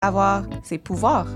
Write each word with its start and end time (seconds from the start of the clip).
avoir 0.00 0.44
ses 0.62 0.78
pouvoirs. 0.78 1.26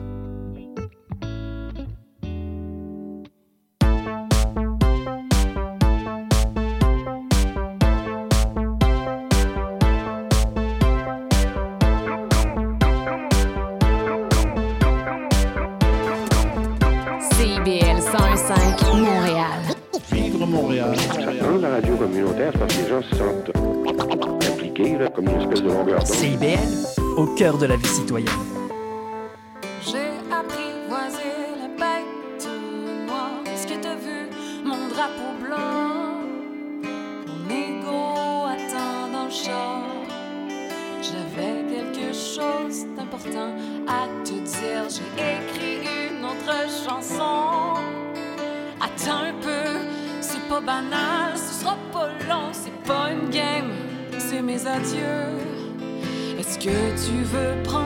de 27.52 27.66
la 27.66 27.76
vie 27.76 27.86
citoyenne. 27.86 28.30
J'ai 29.82 30.08
apprivoisé 30.32 31.28
la 31.60 31.68
bête 31.68 32.48
noire, 33.06 33.42
ce 33.54 33.66
qui 33.66 33.78
t'a 33.78 33.96
vu, 33.96 34.30
mon 34.64 34.88
drapeau 34.88 35.34
blanc, 35.42 36.22
mon 37.26 37.50
ego 37.50 38.46
atteint 38.48 39.12
dans 39.12 39.24
le. 39.24 39.30
J'avais 41.02 41.66
quelque 41.68 42.14
chose 42.14 42.86
d'important 42.96 43.52
à 43.86 44.08
te 44.24 44.32
dire, 44.32 44.88
j'ai 44.88 45.04
écrit 45.20 45.86
une 46.16 46.24
autre 46.24 46.56
chanson. 46.86 47.74
Attends 48.80 49.24
un 49.28 49.34
peu, 49.42 49.80
c'est 50.22 50.48
pas 50.48 50.62
banal, 50.62 51.36
ce 51.36 51.60
sera 51.60 51.76
pas 51.92 52.08
long, 52.26 52.48
c'est 52.52 52.82
pas 52.84 53.10
une 53.12 53.28
game, 53.28 53.70
c'est 54.18 54.40
mes 54.40 54.66
adieux 54.66 55.23
que 56.64 56.70
tu 57.04 57.22
veux 57.24 57.62
prendre. 57.62 57.83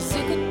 Cause 0.00 0.49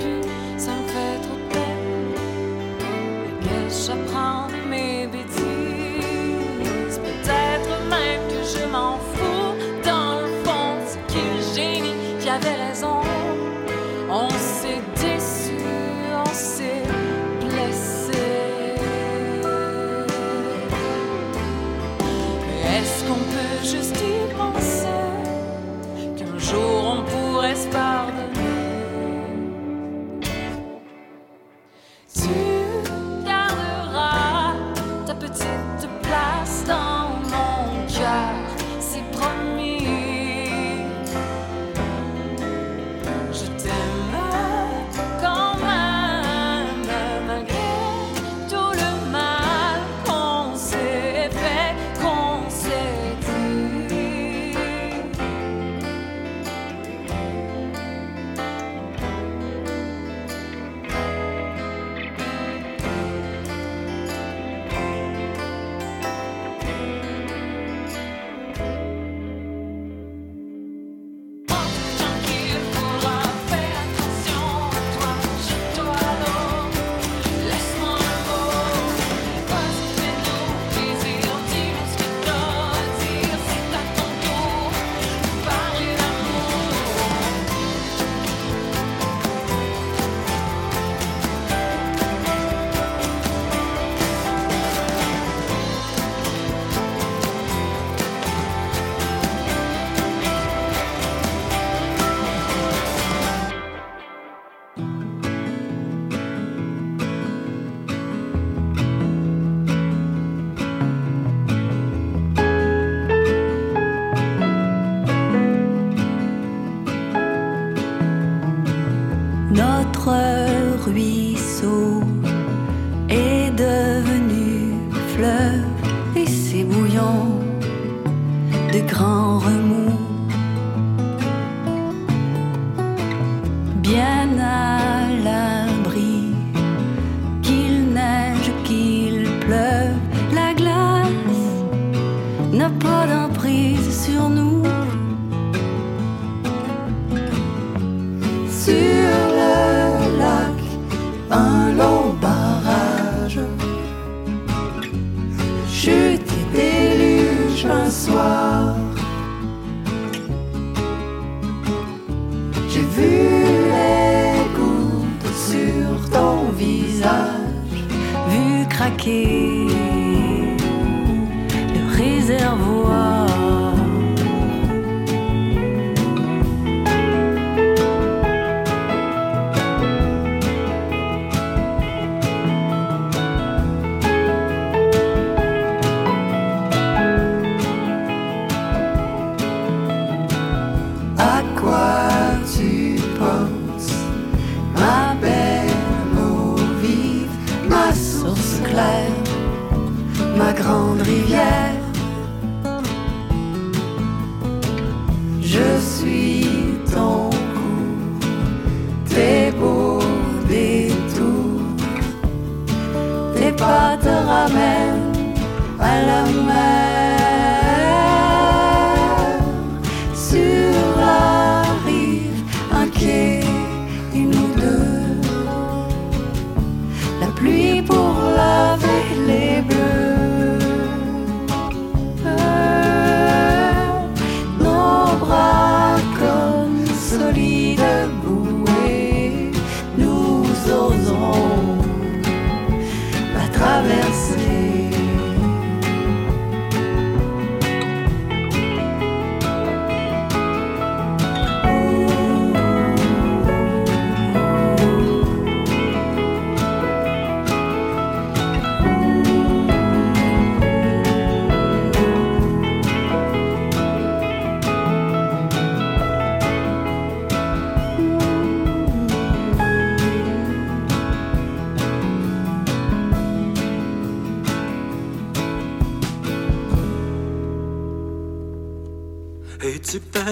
people. 227.81 228.08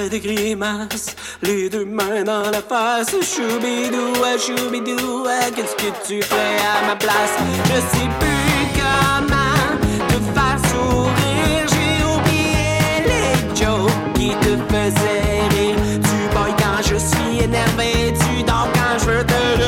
Des 0.10 0.20
grimaces, 0.20 1.16
les 1.42 1.70
deux 1.70 1.86
mains 1.86 2.24
dans 2.24 2.50
la 2.52 2.62
face. 2.62 3.12
Choubidou, 3.12 4.14
choubidou, 4.38 5.26
qu'est-ce 5.56 5.76
que 5.76 5.92
tu 6.06 6.22
fais 6.22 6.58
à 6.76 6.88
ma 6.88 6.96
place? 6.96 7.36
Je 7.66 7.80
sais 7.98 8.10
plus 8.20 8.68
comment 8.76 9.78
te 10.10 10.18
faire 10.34 10.60
sourire. 10.70 11.66
J'ai 11.72 12.04
oublié 12.04 13.06
les 13.06 13.56
jokes 13.56 14.14
qui 14.16 14.30
te 14.30 14.58
faisaient 14.72 15.48
rire. 15.58 15.78
Tu 16.04 16.18
boy 16.36 16.52
quand 16.58 16.82
je 16.82 16.98
suis 16.98 17.44
énervé, 17.44 18.14
tu 18.14 18.44
dors 18.44 18.70
quand 18.74 19.00
je 19.00 19.06
veux 19.06 19.26
te 19.26 19.67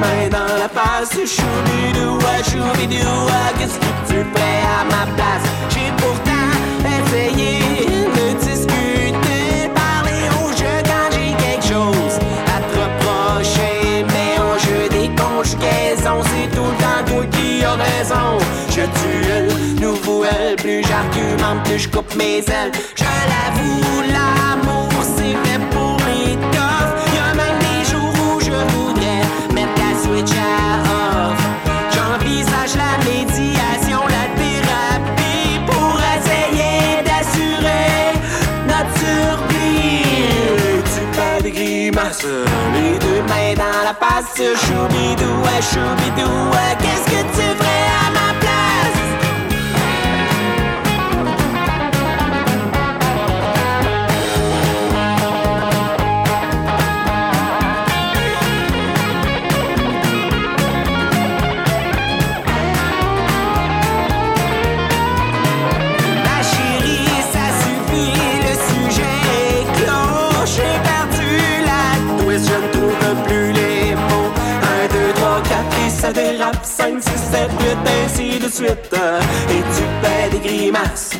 mains 0.00 0.28
dans 0.30 0.56
la 0.62 0.68
face. 0.68 1.12
Choubidou, 1.12 2.18
choubidou, 2.48 3.18
qu'est-ce 3.58 3.78
que 3.78 3.92
tu 4.08 4.18
fais 4.34 4.60
à 4.78 4.84
ma 4.84 5.04
place? 5.16 5.46
J'ai 5.72 5.92
pourtant 6.02 6.50
essayé 6.96 7.86
de 8.16 8.26
discuter, 8.38 9.68
parler 9.74 10.24
au 10.40 10.48
jeu 10.60 10.76
quand 10.90 11.08
j'ai 11.12 11.32
quelque 11.44 11.66
chose 11.74 12.16
à 12.54 12.58
te 12.68 12.72
reprocher. 12.82 14.04
Mais 14.12 14.32
au 14.48 14.58
jeu 14.66 14.88
des 14.88 15.08
conjugaisons, 15.20 16.22
c'est 16.30 16.48
tout 16.56 16.68
le 16.72 16.76
temps 16.82 17.02
toi 17.06 17.24
qui 17.32 17.64
as 17.64 17.76
raison. 17.86 18.28
Je 18.70 18.82
tue 18.98 19.22
elle, 19.36 19.80
nouveau 19.80 20.24
elle, 20.24 20.56
plus 20.56 20.82
j'argumente, 20.82 21.62
plus 21.64 21.80
je 21.80 21.88
coupe 21.88 22.14
mes 22.16 22.38
ailes. 22.38 22.72
Je 22.96 23.04
l'avoue, 23.30 24.02
l'amour 24.12 24.39
grimaces, 42.10 42.26
les 42.74 42.98
deux 42.98 43.22
mains 43.22 43.54
dans 43.56 43.84
la 43.84 43.94
face. 43.94 44.36
Choubidou, 44.36 45.42
choubidou, 45.60 46.30
qu'est-ce 46.78 47.04
que 47.04 47.22
tu 47.22 47.42
ferais 47.58 47.86
à 48.06 48.10
ma 48.12 48.20
ça 48.20 48.39
de 78.50 78.54
suite 78.54 78.92
Et 79.50 79.62
tu 79.76 79.84
fais 80.02 80.30
des 80.30 80.48
grimaces. 80.48 81.10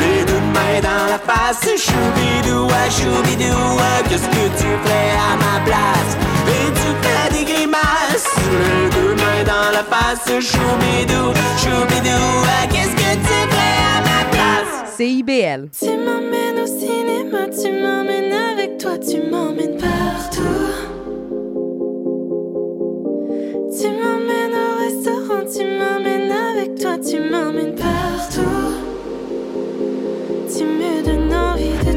Les 0.00 0.24
deux 0.24 0.44
mains 0.52 0.80
dans 0.82 1.06
la 1.10 1.18
face 1.18 1.64
Choubidou, 1.64 2.68
choubidou 2.90 3.80
Qu'est-ce 4.08 4.28
que 4.28 4.44
tu 4.58 4.68
fais 4.84 5.10
à 5.16 5.36
ma 5.36 5.64
place? 5.64 6.12
Et 6.48 6.72
tu 6.80 6.88
fais 7.02 7.38
des 7.38 7.44
grimaces. 7.52 8.34
Les 8.50 8.90
deux 8.90 9.14
mains 9.14 9.44
dans 9.46 9.72
la 9.72 9.84
face 9.84 10.26
Choubidou, 10.26 11.32
choubidou 11.62 12.24
Qu'est-ce 12.70 12.94
que 12.94 13.12
tu 13.28 13.38
fais 13.54 13.78
à 13.92 14.00
ma 14.08 14.20
place? 14.30 14.96
CIBL 14.96 15.68
Tu 15.78 15.86
m'emmènes 15.86 16.60
au 16.62 16.66
cinéma 16.66 17.46
Tu 17.50 17.70
m'emmènes 17.72 18.32
avec 18.32 18.78
toi 18.78 18.98
Tu 18.98 19.22
m'emmènes 19.30 19.78
partout. 19.78 20.42
Tu 23.76 23.88
m'emmènes 23.88 24.23
avec 26.64 26.80
toi, 26.80 26.96
tu 26.98 27.20
m'emmènes 27.20 27.74
partout. 27.74 28.40
Tu 30.48 30.64
me 30.64 31.04
donnes 31.04 31.34
envie 31.34 31.76
de 31.84 31.93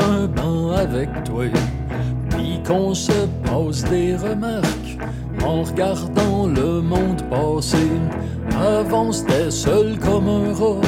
un 0.00 0.72
avec 0.74 1.08
toi. 1.24 1.44
Puis 2.30 2.60
qu'on 2.66 2.94
se 2.94 3.26
pose 3.44 3.84
des 3.84 4.16
remarques 4.16 4.98
en 5.44 5.62
regardant 5.62 6.46
le 6.46 6.80
monde 6.80 7.22
passer. 7.30 7.90
Avant 8.58 9.12
c'était 9.12 9.50
seul 9.50 9.98
comme 9.98 10.28
un 10.28 10.52
rat 10.52 10.80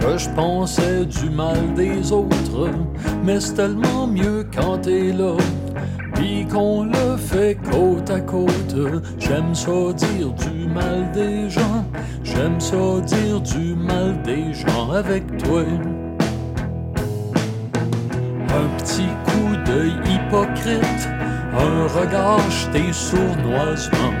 que 0.00 0.16
je 0.16 0.28
pensais 0.30 1.04
du 1.04 1.30
mal 1.30 1.74
des 1.74 2.12
autres. 2.12 2.70
Mais 3.24 3.40
c'est 3.40 3.54
tellement 3.54 4.06
mieux 4.06 4.46
quand 4.54 4.78
t'es 4.78 5.12
là. 5.12 5.36
Puis 6.14 6.46
qu'on 6.46 6.84
le 6.84 7.16
fait 7.16 7.56
côte 7.70 8.10
à 8.10 8.20
côte. 8.20 8.76
J'aime 9.18 9.54
ça 9.54 9.92
dire 9.94 10.32
du 10.32 10.68
mal 10.68 11.10
des 11.12 11.48
gens. 11.50 11.84
J'aime 12.24 12.60
ça 12.60 13.00
dire 13.04 13.40
du 13.40 13.74
mal 13.74 14.20
des 14.22 14.52
gens 14.52 14.90
avec 14.92 15.24
toi. 15.38 15.62
Petit 18.88 19.08
coup 19.26 19.54
d'œil 19.66 19.96
hypocrite, 20.06 21.08
un 21.52 21.86
regard 21.88 22.40
jeté 22.50 22.90
sournoisement. 22.90 24.14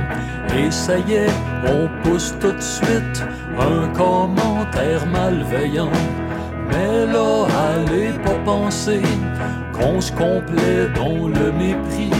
Et 0.54 0.70
ça 0.70 0.98
y 0.98 1.14
est, 1.14 1.32
on 1.66 1.88
pousse 2.02 2.34
tout 2.38 2.52
de 2.52 2.60
suite 2.60 3.24
un 3.58 3.88
commentaire 3.94 5.06
malveillant. 5.06 5.90
Mais 6.68 7.06
là, 7.06 7.46
allez 7.70 8.12
pas 8.22 8.38
penser 8.44 9.00
qu'on 9.72 10.02
se 10.02 10.12
complaît 10.12 10.90
dans 10.94 11.28
le 11.28 11.50
mépris. 11.50 12.10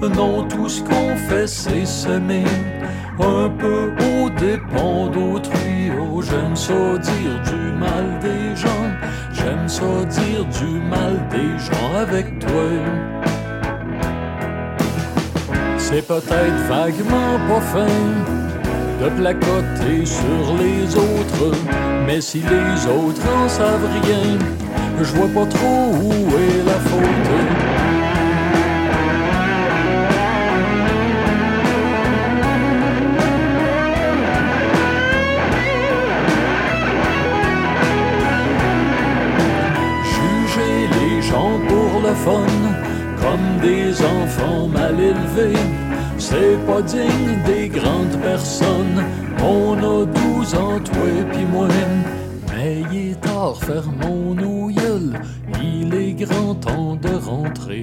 Non, 0.00 0.44
tout 0.48 0.70
ce 0.70 0.80
qu'on 0.82 1.14
fait, 1.28 1.46
c'est 1.46 1.84
semer 1.84 2.44
un 3.20 3.50
peu 3.50 3.92
au 4.06 4.30
dépend 4.30 5.08
d'autrui. 5.08 5.92
Oh, 6.00 6.22
j'aime 6.22 6.56
ça 6.56 6.72
dire 6.98 7.38
du 7.44 7.72
mal 7.78 8.18
des 8.22 8.56
gens. 8.56 8.88
J'aime 9.44 9.68
ça 9.68 10.04
dire 10.08 10.44
du 10.44 10.78
mal 10.88 11.18
des 11.30 11.58
gens 11.58 11.96
avec 11.96 12.38
toi. 12.38 12.68
C'est 15.78 16.06
peut-être 16.06 16.68
vaguement 16.68 17.38
pas 17.48 17.60
fin 17.60 17.86
de 19.02 19.08
placoter 19.10 20.06
sur 20.06 20.56
les 20.60 20.94
autres, 20.94 21.56
mais 22.06 22.20
si 22.20 22.38
les 22.38 22.86
autres 22.86 23.22
en 23.36 23.48
savent 23.48 23.88
rien, 24.04 24.38
je 25.00 25.12
vois 25.16 25.28
pas 25.28 25.46
trop 25.50 25.90
où 25.92 26.12
est 26.12 26.64
la 26.64 26.78
faute. 26.88 27.91
Comme 42.02 43.60
des 43.60 43.94
enfants 44.02 44.66
mal 44.66 44.98
élevés, 44.98 45.58
c'est 46.18 46.58
pas 46.66 46.82
digne 46.82 47.38
des 47.46 47.68
grandes 47.68 48.20
personnes. 48.20 49.04
On 49.40 49.76
a 49.78 50.04
douze 50.06 50.54
ans, 50.54 50.80
toi 50.80 51.10
pis 51.32 51.44
moi, 51.52 51.68
mais 52.52 52.82
il 52.92 53.10
est 53.10 53.20
tard, 53.20 53.56
fermons 53.56 54.34
nos 54.34 54.68
gueules, 54.68 55.12
il 55.62 55.94
est 55.94 56.14
grand 56.14 56.54
temps 56.56 56.96
de 56.96 57.14
rentrer. 57.24 57.82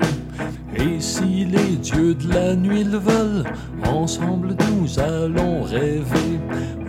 Et 0.75 0.99
si 0.99 1.45
les 1.45 1.77
dieux 1.77 2.13
de 2.15 2.33
la 2.33 2.55
nuit 2.55 2.83
le 2.83 2.97
veulent, 2.97 3.45
ensemble 3.85 4.55
nous 4.69 4.99
allons 4.99 5.63
rêver 5.63 6.39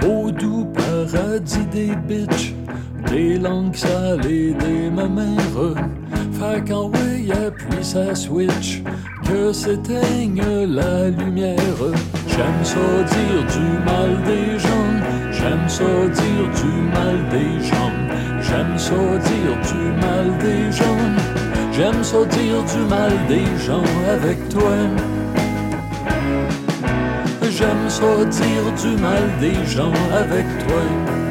au 0.04 0.32
doux 0.32 0.66
paradis 0.74 1.66
des 1.70 1.94
bitches, 2.08 2.54
des 3.08 3.38
langues 3.38 3.76
salées 3.76 4.52
des 4.54 4.90
mamères. 4.90 5.74
Fait 6.32 6.66
qu'en 6.66 6.88
appuie 7.32 7.84
sa 7.84 8.14
switch, 8.14 8.82
que 9.26 9.52
s'éteigne 9.52 10.42
la 10.66 11.10
lumière. 11.10 11.80
J'aime 12.28 12.64
ça 12.64 12.88
du 13.12 13.66
mal 13.84 14.10
des 14.24 14.58
gens, 14.58 14.92
j'aime 15.30 15.68
ça 15.68 15.84
du 16.60 16.72
mal 16.96 17.18
des 17.30 17.62
gens, 17.64 17.92
j'aime 18.40 18.78
ça 18.78 18.94
du 18.94 19.82
mal 20.04 20.38
des 20.38 20.72
gens, 20.72 21.02
j'aime 21.72 22.02
ça 22.02 22.18
du 22.24 22.78
mal 22.88 23.12
des 23.28 23.46
gens 23.64 23.84
avec 24.08 24.48
toi. 24.48 24.76
J'aime 27.60 27.90
ça 27.90 28.24
du 28.82 29.02
mal 29.02 29.22
des 29.38 29.66
gens 29.66 29.92
avec 30.14 30.46
toi. 30.66 31.29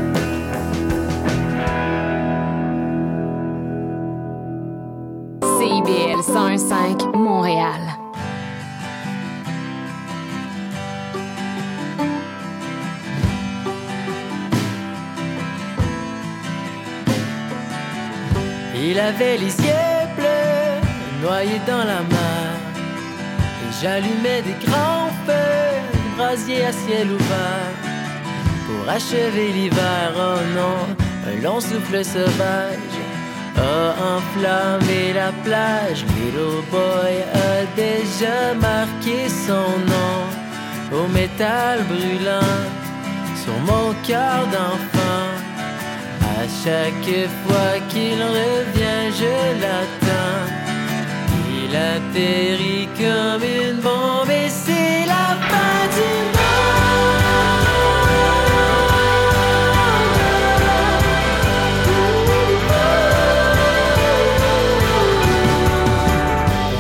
Avait 19.00 19.38
les 19.38 19.56
yeux 19.68 20.06
bleus, 20.18 20.82
noyés 21.24 21.62
dans 21.68 21.86
la 21.94 22.02
mer. 22.16 22.52
Et 23.62 23.72
j'allumais 23.82 24.42
des 24.42 24.58
grands 24.66 25.12
feux, 25.26 26.18
brasiers 26.18 26.66
à 26.66 26.72
ciel 26.72 27.08
ouvert. 27.12 27.74
Pour 28.68 28.90
achever 28.90 29.52
l'hiver, 29.52 30.12
oh 30.16 30.40
non, 30.56 30.96
un 31.28 31.42
long 31.42 31.60
souffle 31.60 32.04
sauvage 32.04 32.96
a 33.58 34.16
enflammé 34.16 35.14
la 35.14 35.32
plage. 35.44 36.06
Little 36.16 36.62
boy 36.72 37.14
a 37.34 37.66
déjà 37.76 38.54
marqué 38.60 39.28
son 39.48 39.70
nom 39.94 41.00
au 41.00 41.08
métal 41.08 41.80
brûlant 41.84 42.58
sur 43.44 43.58
mon 43.70 43.94
cœur 44.08 44.46
d'enfant. 44.54 45.29
À 46.40 46.44
chaque 46.44 47.28
fois 47.44 47.74
qu'il 47.90 48.20
revient, 48.38 49.12
je 49.20 49.34
l'attends. 49.62 50.46
Il 51.52 51.76
atterrit 51.76 52.88
comme 52.98 53.44
une 53.44 53.80
bombe 53.82 54.30
et 54.30 54.48
c'est 54.48 55.06
la 55.06 55.36
fin 55.50 55.82
du 55.96 56.10
monde. 56.38 56.80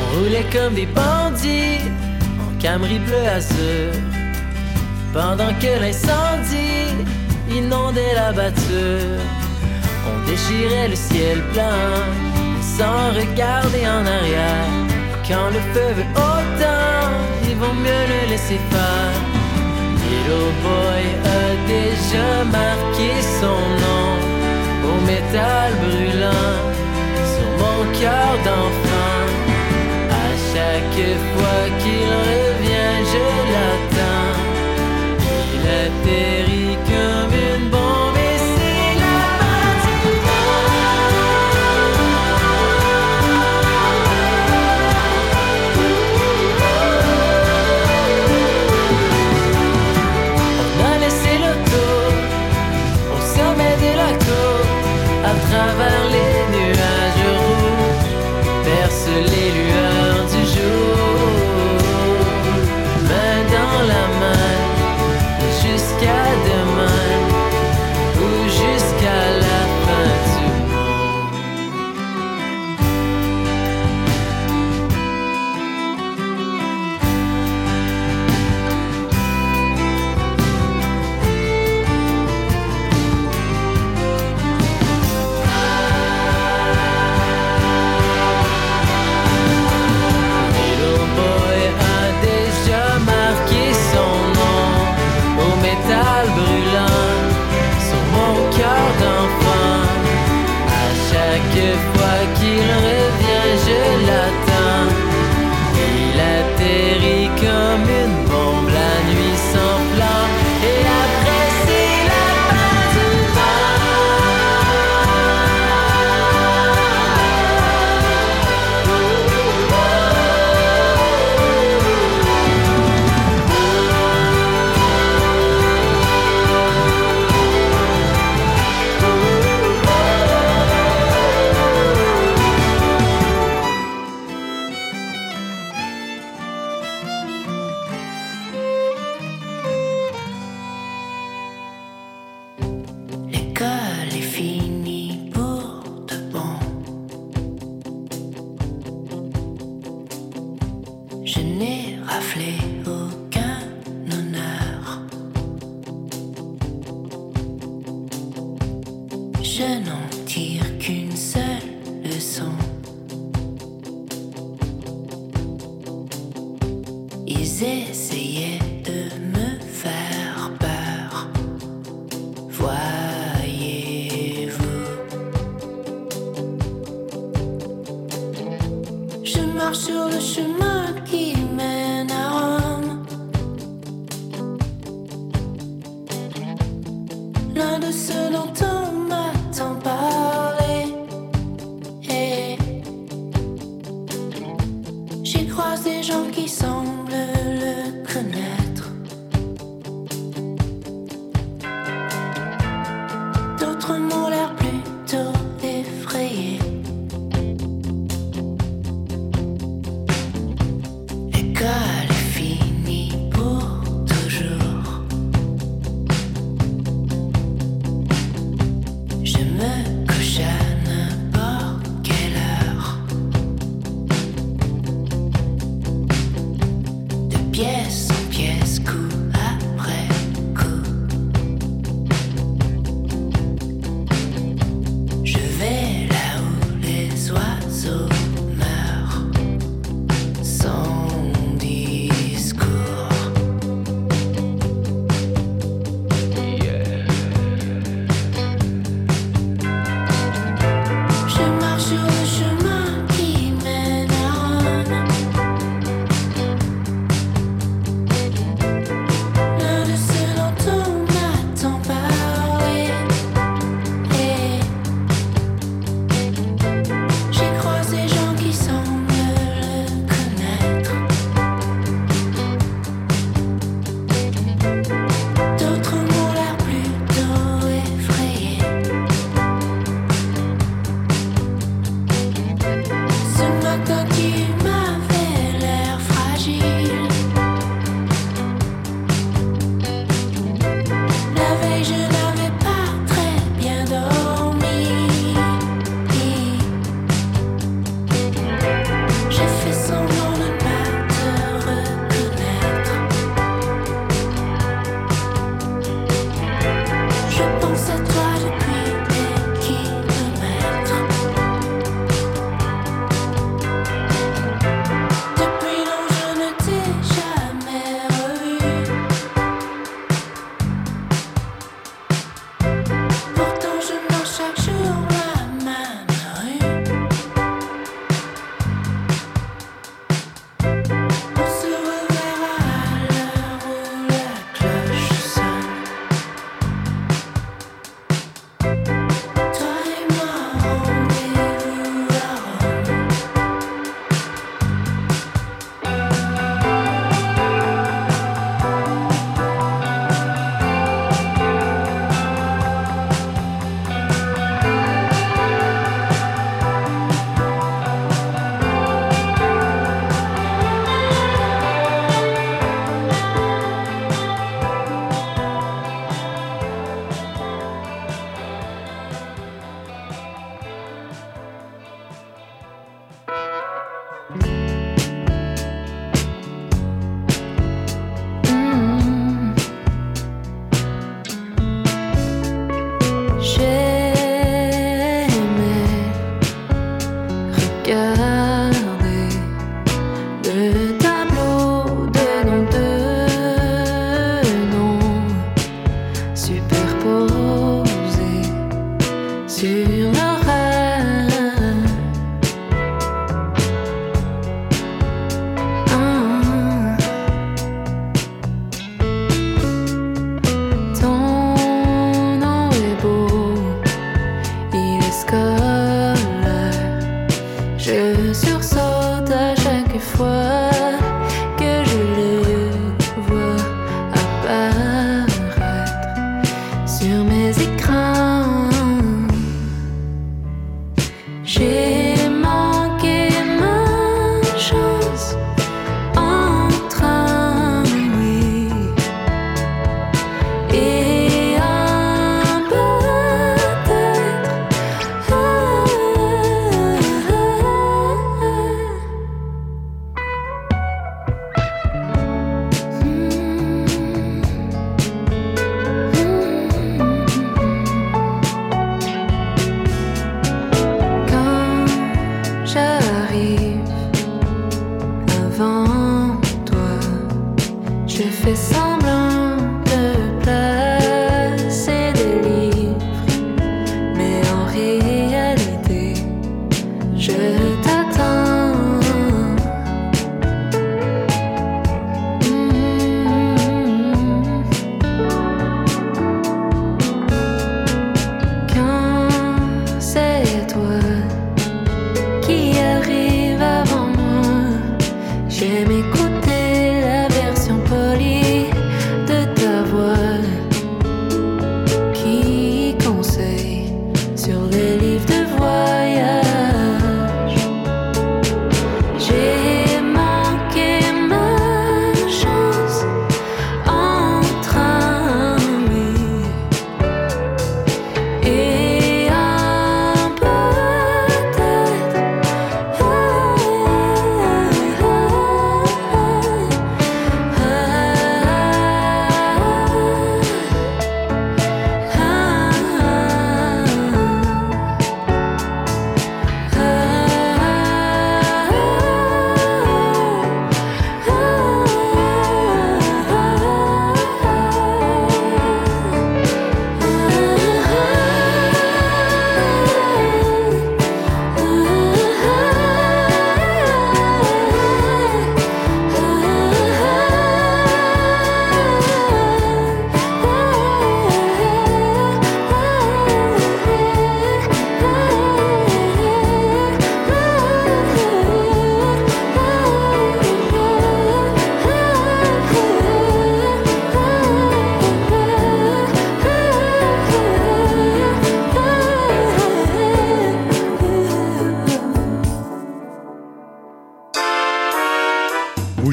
On 0.01 0.19
roulait 0.19 0.47
comme 0.53 0.73
des 0.73 0.85
bandits 0.85 1.81
en 2.39 2.49
Camry 2.61 2.99
bleu 2.99 3.27
azur. 3.27 3.91
Pendant 5.11 5.53
que 5.59 5.71
l'incendie 5.81 6.95
inondait 7.51 8.13
la 8.15 8.31
batture. 8.31 9.38
Déchirait 10.39 10.87
le 10.87 10.95
ciel 10.95 11.41
plein 11.53 12.05
sans 12.61 13.09
regarder 13.13 13.85
en 13.85 14.05
arrière. 14.05 14.71
Quand 15.27 15.49
le 15.51 15.59
feu 15.73 15.89
veut 15.97 16.11
autant, 16.15 17.09
il 17.43 17.55
vaut 17.57 17.73
mieux 17.73 18.05
le 18.13 18.29
laisser 18.29 18.59
faire. 18.71 19.15
Little 20.05 20.53
boy 20.63 21.03
a 21.39 21.47
déjà 21.67 22.29
marqué 22.59 23.09
son 23.41 23.59
nom 23.83 24.11
au 24.89 24.95
métal 25.05 25.73
brûlant 25.83 26.55
sur 27.33 27.49
mon 27.61 27.99
cœur 27.99 28.31
d'enfant. 28.45 29.25
À 30.09 30.29
chaque 30.53 31.05
fois 31.33 31.63
qu'il 31.79 32.09
revient, 32.29 32.95
je 33.13 33.25
l'attends. 33.53 34.39
Il 35.53 35.63
atterrit 35.83 36.77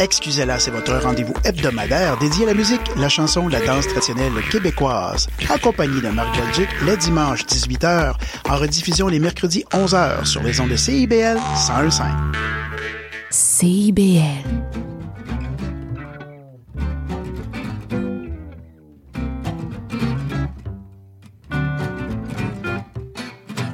Excusez-la, 0.00 0.60
c'est 0.60 0.70
votre 0.70 0.94
rendez-vous 0.94 1.34
hebdomadaire 1.44 2.16
dédié 2.18 2.44
à 2.44 2.48
la 2.48 2.54
musique, 2.54 2.80
la 2.96 3.08
chanson, 3.08 3.48
la 3.48 3.60
danse 3.60 3.88
traditionnelle 3.88 4.32
québécoise. 4.48 5.26
Accompagné 5.48 6.00
de 6.00 6.08
Marc 6.08 6.38
Belgique 6.38 6.68
les 6.86 6.96
dimanches 6.96 7.44
18h, 7.44 8.14
en 8.48 8.56
rediffusion 8.56 9.08
les 9.08 9.18
mercredis 9.18 9.64
11h 9.72 10.24
sur 10.24 10.42
les 10.44 10.60
ondes 10.60 10.68
de 10.70 10.76
CIBL 10.76 11.34
1015. 11.34 12.02
CIBL. 13.30 14.22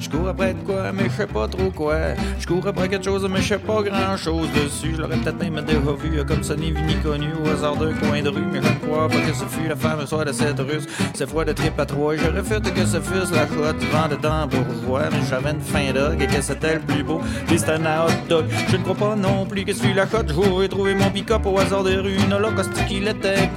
Je 0.00 0.08
cours 0.08 0.28
après 0.28 0.54
de 0.54 0.60
quoi, 0.60 0.73
mais 0.92 1.04
je 1.08 1.16
sais 1.16 1.26
pas 1.26 1.48
trop 1.48 1.70
quoi. 1.70 1.96
Je 2.38 2.46
cours 2.46 2.66
après 2.66 2.88
quelque 2.88 3.04
chose, 3.04 3.26
mais 3.30 3.40
je 3.40 3.48
sais 3.48 3.58
pas 3.58 3.82
grand 3.82 4.16
chose 4.16 4.48
dessus. 4.52 4.94
Je 4.96 5.02
l'aurais 5.02 5.16
peut-être 5.16 5.38
même 5.38 5.64
déjà 5.64 5.78
vu, 5.78 6.24
comme 6.24 6.42
ça 6.42 6.56
ni 6.56 6.70
vu 6.72 6.82
ni 6.82 6.94
connu 6.96 7.28
au 7.44 7.48
hasard 7.48 7.76
d'un 7.76 7.92
coin 7.94 8.22
de 8.22 8.28
rue. 8.28 8.44
Mais 8.52 8.60
je 8.62 8.68
ne 8.68 8.74
crois 8.86 9.08
pas 9.08 9.20
que 9.20 9.34
ce 9.34 9.44
fut 9.44 9.68
la 9.68 9.76
femme 9.76 10.06
soit 10.06 10.24
de 10.24 10.32
cette 10.32 10.60
russe. 10.60 10.86
Cette 11.14 11.30
fois 11.30 11.44
de 11.44 11.52
trip 11.52 11.78
à 11.78 11.86
trois, 11.86 12.16
je 12.16 12.26
refuse 12.26 12.60
que 12.60 12.84
ce 12.84 13.00
fût 13.00 13.32
la 13.32 13.46
chouette 13.46 13.78
du 13.78 13.86
vent 13.86 14.08
dedans 14.10 14.46
bourgeois. 14.46 15.08
Mais 15.10 15.18
j'avais 15.28 15.50
une 15.52 15.60
fin 15.60 15.92
dog 15.92 16.20
et 16.20 16.26
que 16.26 16.40
c'était 16.40 16.74
le 16.74 16.80
plus 16.80 17.02
beau. 17.02 17.20
Puis 17.46 17.58
c'était 17.58 17.72
un 17.72 18.04
hot 18.04 18.12
dog. 18.28 18.46
Je 18.68 18.76
ne 18.76 18.82
crois 18.82 18.94
pas 18.94 19.16
non 19.16 19.46
plus 19.46 19.64
que 19.64 19.72
ce 19.72 19.82
fut 19.82 19.94
la 19.94 20.06
cote. 20.06 20.32
J'aurais 20.34 20.68
trouvé 20.68 20.94
mon 20.94 21.10
pick-up 21.10 21.46
au 21.46 21.58
hasard 21.58 21.84
des 21.84 21.96
rues. 21.96 22.18
Non, 22.28 22.38
là, 22.38 22.50
qu'il 22.86 23.08
était 23.08 23.48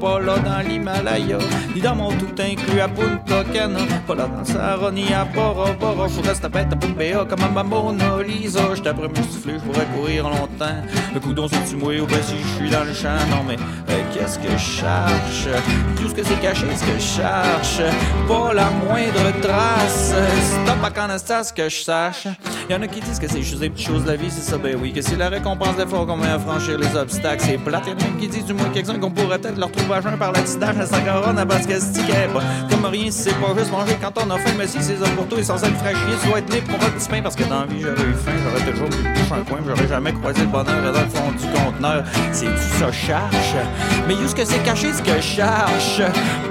pas. 0.00 0.20
Là 0.20 0.38
dans 0.38 0.66
l'Himalaya. 0.66 1.38
Ni 1.74 1.80
dans 1.80 1.96
mon 1.96 2.10
tout 2.12 2.34
inclus 2.38 2.80
à 2.80 2.88
Punta 2.88 3.44
Cana. 3.52 3.80
Pas 4.06 4.14
là 4.14 4.28
dans 4.28 4.44
Sahara 4.44 4.90
ni 4.90 5.12
à 5.12 5.24
Bora. 5.24 5.66
Je 6.08 6.26
reste 6.26 6.44
à 6.44 6.50
à 6.56 7.24
comme 7.24 7.58
à 7.58 7.62
Mona 7.62 8.22
Lisa. 8.22 8.60
J'étais 8.74 8.90
après 8.90 9.08
me 9.08 9.14
souffler, 9.16 9.54
je 9.54 9.60
pourrais 9.60 9.86
courir 9.86 10.24
longtemps. 10.24 10.76
Le 11.12 11.20
coudon 11.20 11.48
sur 11.48 11.58
tu 11.64 11.76
mouillé 11.76 12.00
ou 12.00 12.06
ben 12.06 12.22
si 12.22 12.34
je 12.38 12.48
suis 12.56 12.70
dans 12.70 12.84
le 12.84 12.94
champ. 12.94 13.16
Non 13.30 13.42
mais 13.46 13.56
euh, 13.56 14.02
qu'est-ce 14.12 14.38
que 14.38 14.50
je 14.50 14.58
cherche? 14.58 15.48
Tout 16.00 16.08
ce 16.08 16.14
que 16.14 16.22
c'est 16.24 16.40
caché, 16.40 16.66
ce 16.76 16.84
que 16.84 16.98
je 16.98 17.22
cherche. 17.22 17.80
Pas 18.28 18.52
la 18.52 18.70
moindre 18.70 19.40
trace. 19.40 20.14
Stop 20.62 20.78
à 20.84 21.44
ce 21.44 21.52
que 21.52 21.68
je 21.68 21.82
sache. 21.82 22.28
Y'en 22.70 22.80
a 22.80 22.86
qui 22.86 23.00
disent 23.00 23.18
que 23.18 23.28
c'est 23.28 23.42
juste 23.42 23.60
des 23.60 23.68
petites 23.68 23.86
choses 23.86 24.04
de 24.04 24.10
la 24.10 24.16
vie, 24.16 24.30
c'est 24.30 24.50
ça, 24.50 24.56
ben 24.56 24.76
oui. 24.80 24.92
Que 24.92 25.02
c'est 25.02 25.16
la 25.16 25.28
récompense 25.28 25.76
d'effort 25.76 26.06
qu'on 26.06 26.16
met 26.16 26.28
à 26.28 26.38
franchir 26.38 26.78
les 26.78 26.96
obstacles. 26.96 27.44
C'est 27.44 27.58
plate, 27.58 27.86
y'en 27.86 27.92
a 27.92 28.20
qui 28.20 28.28
disent 28.28 28.46
du 28.46 28.54
moins 28.54 28.68
quelques-uns 28.72 28.98
qu'on 28.98 29.10
pourrait 29.10 29.38
peut-être 29.38 29.58
leur 29.58 29.70
trouver 29.70 29.94
à 29.94 30.00
jeun 30.00 30.16
par 30.16 30.32
l'accident 30.32 30.68
à 30.80 30.86
sa 30.86 31.00
couronne 31.00 31.44
parce 31.46 31.66
que 31.66 31.78
c'est 31.78 32.32
pas. 32.32 32.42
Comme 32.70 32.86
rien, 32.86 33.10
c'est 33.10 33.34
pas 33.34 33.54
juste 33.58 33.70
manger 33.70 33.98
quand 34.00 34.22
on 34.24 34.30
a 34.30 34.38
faim, 34.38 34.54
mais 34.56 34.66
si 34.66 34.82
c'est 34.82 34.96
ça 34.96 35.10
pour 35.14 35.26
toi 35.28 35.42
sans 35.42 35.62
être 35.62 35.76
fraîchier, 35.76 36.00
tu 36.22 36.28
libre 36.52 36.76
pour 36.76 36.86
un 36.86 36.90
petit 36.90 37.22
parce 37.22 37.36
que 37.36 37.44
dans 37.44 37.60
la 37.60 37.66
vie, 37.66 37.80
j'aurais 37.80 38.08
eu 38.08 38.14
faim, 38.14 38.32
j'aurais 38.42 38.70
toujours 38.70 38.88
pu 38.88 39.02
bouche 39.02 39.32
un 39.32 39.44
coin, 39.44 39.58
j'aurais 39.66 39.88
jamais 39.88 40.12
croisé 40.12 40.40
le 40.40 40.46
bonheur 40.48 40.92
dans 40.92 41.00
le 41.00 41.08
fond 41.08 41.30
du 41.32 41.46
conteneur. 41.48 42.04
C'est 42.32 42.46
tout 42.46 42.78
ça 42.78 42.92
cherche? 42.92 43.54
Mais 44.06 44.14
où 44.14 44.28
ce 44.28 44.34
que 44.34 44.44
c'est 44.44 44.62
caché, 44.62 44.92
ce 44.92 45.02
que 45.02 45.16
je 45.16 45.22
cherche? 45.22 46.00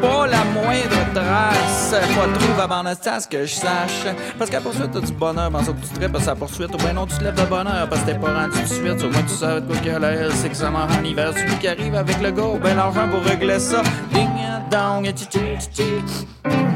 Pas 0.01 0.27
la 0.27 0.43
moindre 0.45 1.13
trace. 1.13 1.91
Pas 1.91 2.39
trouve 2.39 2.60
avant 2.60 2.84
ce 3.19 3.27
que 3.27 3.45
je 3.45 3.53
sache. 3.53 4.06
Parce 4.38 4.49
qu'à 4.49 4.62
poursuite, 4.62 4.91
t'as 4.91 4.99
du 4.99 5.13
bonheur, 5.13 5.51
ça 5.51 5.71
que 5.71 5.86
tu 5.86 5.99
tripes 5.99 6.15
à 6.15 6.19
sa 6.19 6.36
poursuite. 6.36 6.73
Ou 6.73 6.77
ben 6.77 6.93
non, 6.93 7.06
tu 7.06 7.17
te 7.17 7.23
lèves 7.23 7.36
de 7.36 7.45
bonheur 7.45 7.88
parce 7.89 8.01
que 8.01 8.12
t'es 8.12 8.19
pas 8.19 8.34
rendu 8.34 8.62
de 8.62 8.67
suite. 8.67 9.03
Au 9.03 9.10
moins, 9.10 9.23
tu 9.23 9.34
sais 9.34 9.62
de 9.62 9.65
quoi 9.65 9.75
que 9.77 9.99
l'air, 9.99 10.32
c'est 10.34 10.49
que 10.49 10.56
ça 10.56 10.69
m'en 10.69 10.84
en 10.84 11.03
hiver. 11.03 11.32
Celui 11.36 11.58
qui 11.58 11.67
arrive 11.67 11.95
avec 11.95 12.21
le 12.21 12.32
go, 12.32 12.60
ben 12.62 12.75
l'argent 12.75 13.08
pour 13.10 13.23
régler 13.23 13.60
ça. 13.60 13.82
Ding 14.12 14.29
dong, 14.69 15.06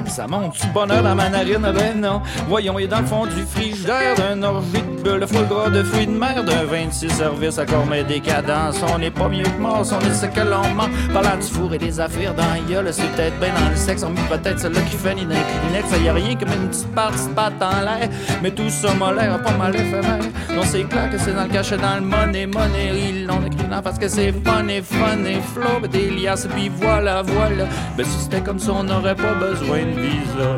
ça 0.09 0.27
monte 0.27 0.59
du 0.59 0.67
bonheur 0.67 1.03
dans 1.03 1.15
ma 1.15 1.29
narine, 1.29 1.71
ben 1.73 1.99
non. 1.99 2.21
Voyons, 2.47 2.79
est 2.79 2.87
dans 2.87 3.01
le 3.01 3.05
fond 3.05 3.25
du 3.25 3.43
frigidaire 3.43 4.15
d'un 4.15 4.41
orgie 4.43 4.83
de 5.03 5.11
le 5.11 5.27
foie 5.27 5.43
gras 5.43 5.69
de 5.69 5.83
fruits 5.83 6.07
de 6.07 6.11
mer, 6.11 6.43
d'un 6.43 6.63
26 6.65 7.09
services 7.09 7.59
à 7.59 7.65
mes 7.89 8.03
décadence. 8.03 8.77
On 8.93 8.97
n'est 8.99 9.11
pas 9.11 9.27
mieux 9.27 9.43
que 9.43 9.61
mort, 9.61 9.85
on 9.91 9.99
est 10.05 10.13
ce 10.13 10.25
que 10.25 10.41
l'on 10.41 10.67
ment. 10.73 10.89
Parlant 11.13 11.37
du 11.37 11.47
four 11.47 11.73
et 11.73 11.77
des 11.77 11.99
affaires 11.99 12.33
dans 12.33 12.43
la 12.43 12.59
gueule, 12.69 12.93
c'est 12.93 13.07
peut-être 13.13 13.39
bien 13.39 13.53
dans 13.53 13.69
le 13.69 13.75
sexe. 13.75 14.03
On 14.03 14.09
met 14.09 14.21
peut-être 14.29 14.59
celle-là 14.59 14.81
qui 14.81 14.97
fait 14.97 15.15
ni 15.15 15.25
d'un 15.25 15.35
Kleenex. 15.35 15.89
Ça 15.89 15.97
y 15.97 16.09
a 16.09 16.13
rien 16.13 16.35
comme 16.35 16.49
une 16.49 16.69
petite 16.69 16.93
partie 16.93 17.29
patte 17.35 17.61
en 17.61 17.81
l'air. 17.81 18.09
Mais 18.41 18.51
tout 18.51 18.69
ça 18.69 18.93
m'a 18.93 19.11
l'air 19.13 19.41
pas 19.41 19.51
mal 19.51 19.75
éphémère. 19.75 20.19
Non, 20.55 20.63
c'est 20.63 20.83
clair 20.83 21.09
que 21.09 21.17
c'est 21.17 21.33
dans 21.33 21.43
le 21.43 21.49
cachet, 21.49 21.77
dans 21.77 21.95
le 21.95 22.01
money, 22.01 22.47
money. 22.47 23.09
Ils 23.09 23.25
l'ont 23.25 23.39
là 23.69 23.81
parce 23.81 23.97
que 23.97 24.07
c'est 24.07 24.31
fun 24.43 24.67
et 24.67 24.81
fun 24.81 25.23
et 25.25 25.41
flow. 25.53 25.79
Mais 25.81 25.87
des 25.87 26.09
liasses, 26.09 26.47
puis 26.47 26.69
voilà, 26.69 27.21
voilà. 27.21 27.65
Ben 27.97 28.05
si 28.05 28.19
c'était 28.23 28.41
comme 28.41 28.59
ça, 28.59 28.71
on 28.73 28.83
n'aurait 28.83 29.15
pas 29.15 29.33
besoin 29.33 29.79
de 29.79 29.99
visa. 29.99 30.57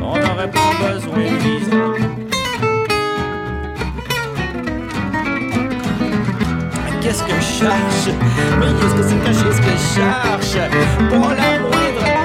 On 0.00 0.16
n'aurait 0.18 0.50
pas 0.50 0.72
besoin 0.92 1.18
de 1.18 1.38
visa. 1.38 1.82
Qu'est-ce 7.00 7.24
que 7.24 7.34
je 7.34 7.64
cherche? 7.64 8.08
Mais 8.60 8.66
qu'est-ce 8.80 8.94
que 8.94 9.02
c'est 9.02 9.16
que 9.16 9.32
je 9.32 9.88
cherche? 9.94 10.56
Pour 11.10 11.28
la 11.28 11.58
moindre 11.58 12.21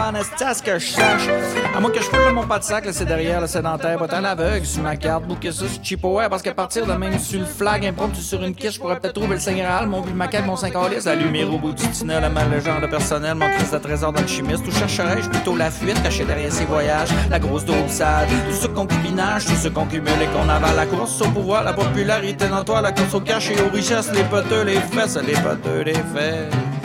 à 0.00 0.54
ce 0.54 0.62
que 0.62 0.78
je 0.78 0.86
sache. 0.86 1.28
À 1.76 1.80
moins 1.80 1.90
que 1.90 2.00
je 2.00 2.32
mon 2.32 2.46
pas 2.46 2.58
de 2.58 2.64
sac, 2.64 2.84
c'est 2.90 3.04
derrière 3.04 3.40
le 3.40 3.46
sédentaire, 3.46 3.98
pas 3.98 4.06
à 4.06 4.20
l'aveugle 4.20 4.64
sur 4.64 4.82
ma 4.82 4.96
carte, 4.96 5.24
bouquer 5.24 5.52
ça 5.52 5.68
sur 5.68 5.84
Chipower, 5.84 6.28
parce 6.30 6.42
qu'à 6.42 6.54
partir 6.54 6.86
de 6.86 6.92
même 6.92 7.18
sur 7.18 7.40
le 7.40 7.46
flag, 7.46 7.84
impromptu 7.84 8.20
sur 8.20 8.42
une 8.42 8.54
quiche, 8.54 8.74
je 8.74 8.80
pourrais 8.80 8.98
peut-être 8.98 9.14
trouver 9.14 9.34
le 9.34 9.40
Seigneur 9.40 9.86
mon 9.86 10.00
but, 10.00 10.14
ma 10.14 10.28
mon 10.46 10.56
5 10.56 10.72
la 11.04 11.14
lumière 11.14 11.52
au 11.52 11.58
bout 11.58 11.72
du 11.72 11.86
tunnel, 11.90 12.30
mal 12.32 12.50
le 12.50 12.60
genre 12.60 12.80
de 12.80 12.86
personnel, 12.86 13.34
mon 13.34 13.48
crise 13.50 13.72
de 13.72 13.78
trésor 13.78 14.12
dans 14.12 14.22
le 14.22 14.26
chimiste, 14.26 14.66
où 14.66 14.70
chercherais-je 14.70 15.28
plutôt 15.28 15.56
la 15.56 15.70
fuite 15.70 16.02
cachée 16.02 16.24
derrière 16.24 16.52
ses 16.52 16.64
voyages, 16.64 17.10
la 17.28 17.38
grosse 17.38 17.64
dose 17.64 17.88
sale, 17.88 18.28
tout 18.48 18.56
ce 18.56 18.68
concubinage, 18.68 19.44
tout 19.44 19.54
ce 19.54 19.68
qu'on 19.68 19.86
cumule 19.86 20.22
et 20.22 20.26
qu'on 20.26 20.48
avale, 20.48 20.76
la 20.76 20.86
course 20.86 21.20
au 21.20 21.28
pouvoir, 21.28 21.62
la 21.62 21.74
popularité 21.74 22.48
dans 22.48 22.64
toi, 22.64 22.80
la 22.80 22.92
course 22.92 23.14
au 23.14 23.20
cash 23.20 23.50
et 23.50 23.60
aux 23.60 23.68
richesses, 23.68 24.10
les 24.12 24.24
poteux, 24.24 24.62
les 24.64 24.80
fesses, 24.80 25.18
les 25.26 25.34
poteux, 25.34 25.82
les 25.84 25.92
fesses. 25.92 26.79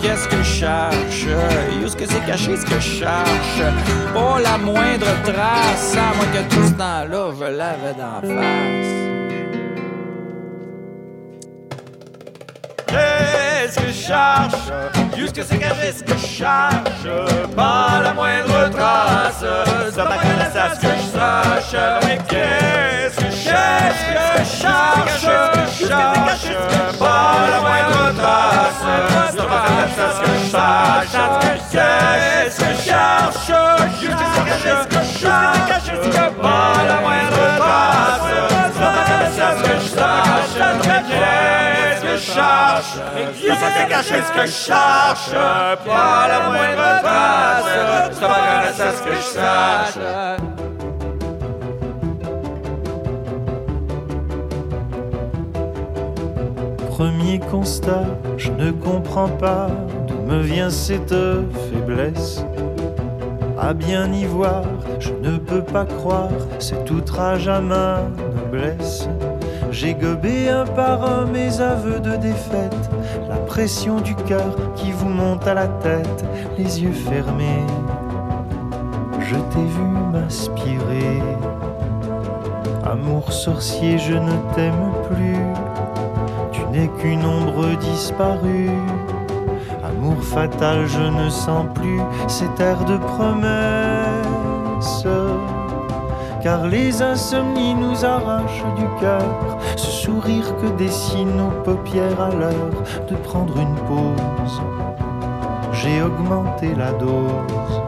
Qu'est-ce 0.00 0.28
que 0.28 0.36
je 0.36 0.42
cherche? 0.42 1.26
Où 1.80 1.86
est-ce 1.86 1.96
que 1.96 2.06
c'est 2.06 2.24
caché 2.26 2.56
ce 2.56 2.64
que 2.64 2.74
je 2.80 3.00
cherche? 3.00 3.62
Pas 4.14 4.40
la 4.40 4.58
moindre 4.58 5.06
trace, 5.24 5.94
à 5.96 6.14
moins 6.16 6.26
que 6.32 6.42
tout 6.54 6.66
ce 6.66 6.72
temps-là, 6.72 7.32
je 7.38 7.44
l'avais 7.44 7.94
d'en 7.98 8.20
face. 8.20 8.92
Qu'est-ce 12.86 13.78
que 13.78 13.86
je 13.88 13.92
cherche? 13.92 14.70
Où 15.16 15.24
est-ce 15.24 15.32
que 15.32 15.42
c'est 15.42 15.58
caché 15.58 15.92
ce 15.92 16.02
que 16.02 16.16
je 16.18 16.26
cherche? 16.26 17.06
Pas 17.54 18.00
la 18.02 18.14
moindre 18.14 18.70
trace, 18.70 19.44
ça 19.94 20.04
m'a 20.04 20.14
à 20.14 20.74
ce 20.74 20.80
que 20.80 20.88
je 20.88 21.18
sache. 21.18 21.74
Mais 22.06 22.18
qu'est-ce 22.28 23.16
que 23.16 23.30
je 23.30 23.36
cherche? 23.36 23.89
Je 24.10 24.44
cherche? 24.44 25.26
Je 25.78 25.86
cherche? 25.86 26.46
Pas 26.98 27.32
la 27.50 27.58
moindre 27.60 28.02
trace, 28.18 28.82
ça 29.36 29.44
m'a 29.46 29.60
que 30.20 30.26
je 30.30 30.50
que 32.58 32.72
je 32.72 32.82
cherche? 32.90 33.46
Ce 33.46 34.86
que 34.86 35.00
je 35.00 35.10
cherche. 35.18 36.32
Pas 36.42 36.72
la 36.88 36.96
moindre 37.00 37.44
trace, 37.58 38.28
ça 38.74 38.86
m'a 38.90 39.62
que 39.62 39.74
je 39.80 39.88
sache. 39.88 40.54
Que 40.82 42.08
je 42.08 42.20
cherche? 42.22 42.30
cherche. 42.32 42.92
Je 43.34 43.52
ce 43.52 44.32
je 44.46 44.52
cherche. 44.52 45.30
Pas 45.86 46.28
la 46.28 46.40
moindre 46.48 46.88
trace. 47.02 48.80
À 48.80 48.92
ce 48.92 49.02
que 49.02 49.14
je 49.14 49.20
sache. 49.20 50.79
Premier 57.00 57.38
constat, 57.38 58.04
je 58.36 58.50
ne 58.50 58.72
comprends 58.72 59.30
pas 59.30 59.68
d'où 60.06 60.20
me 60.30 60.42
vient 60.42 60.68
cette 60.68 61.14
faiblesse. 61.70 62.44
À 63.58 63.72
bien 63.72 64.12
y 64.12 64.26
voir, 64.26 64.64
je 64.98 65.12
ne 65.22 65.38
peux 65.38 65.62
pas 65.62 65.86
croire 65.86 66.28
cet 66.58 66.90
outrage 66.90 67.48
à 67.48 67.62
ma 67.62 68.02
noblesse. 68.36 69.08
J'ai 69.70 69.94
gobé 69.94 70.50
un 70.50 70.66
par 70.66 71.10
un 71.10 71.24
mes 71.24 71.62
aveux 71.62 72.00
de 72.00 72.16
défaite, 72.16 72.90
la 73.30 73.36
pression 73.36 74.02
du 74.02 74.14
cœur 74.14 74.54
qui 74.74 74.92
vous 74.92 75.08
monte 75.08 75.46
à 75.46 75.54
la 75.54 75.68
tête, 75.68 76.26
les 76.58 76.82
yeux 76.82 76.92
fermés. 76.92 77.64
Je 79.20 79.36
t'ai 79.36 79.64
vu 79.64 79.84
m'aspirer. 80.12 81.22
Amour 82.84 83.32
sorcier, 83.32 83.96
je 83.96 84.12
ne 84.12 84.36
t'aime 84.54 84.92
plus. 85.08 85.69
Tu 86.72 86.78
n'es 86.78 86.88
qu'une 86.88 87.24
ombre 87.24 87.76
disparue. 87.78 88.70
Amour 89.82 90.22
fatal, 90.22 90.86
je 90.86 91.02
ne 91.02 91.28
sens 91.28 91.66
plus 91.74 92.00
cet 92.28 92.60
air 92.60 92.84
de 92.84 92.96
promesse. 92.96 93.48
Car 96.42 96.68
les 96.68 97.02
insomnies 97.02 97.74
nous 97.74 98.04
arrachent 98.04 98.64
du 98.76 98.86
cœur 99.00 99.58
ce 99.76 99.90
sourire 99.90 100.54
que 100.56 100.68
dessinent 100.78 101.36
nos 101.36 101.50
paupières 101.64 102.20
à 102.20 102.30
l'heure 102.30 102.84
de 103.08 103.16
prendre 103.16 103.58
une 103.58 103.74
pause. 103.88 104.62
J'ai 105.72 106.00
augmenté 106.02 106.72
la 106.74 106.92
dose. 106.92 107.82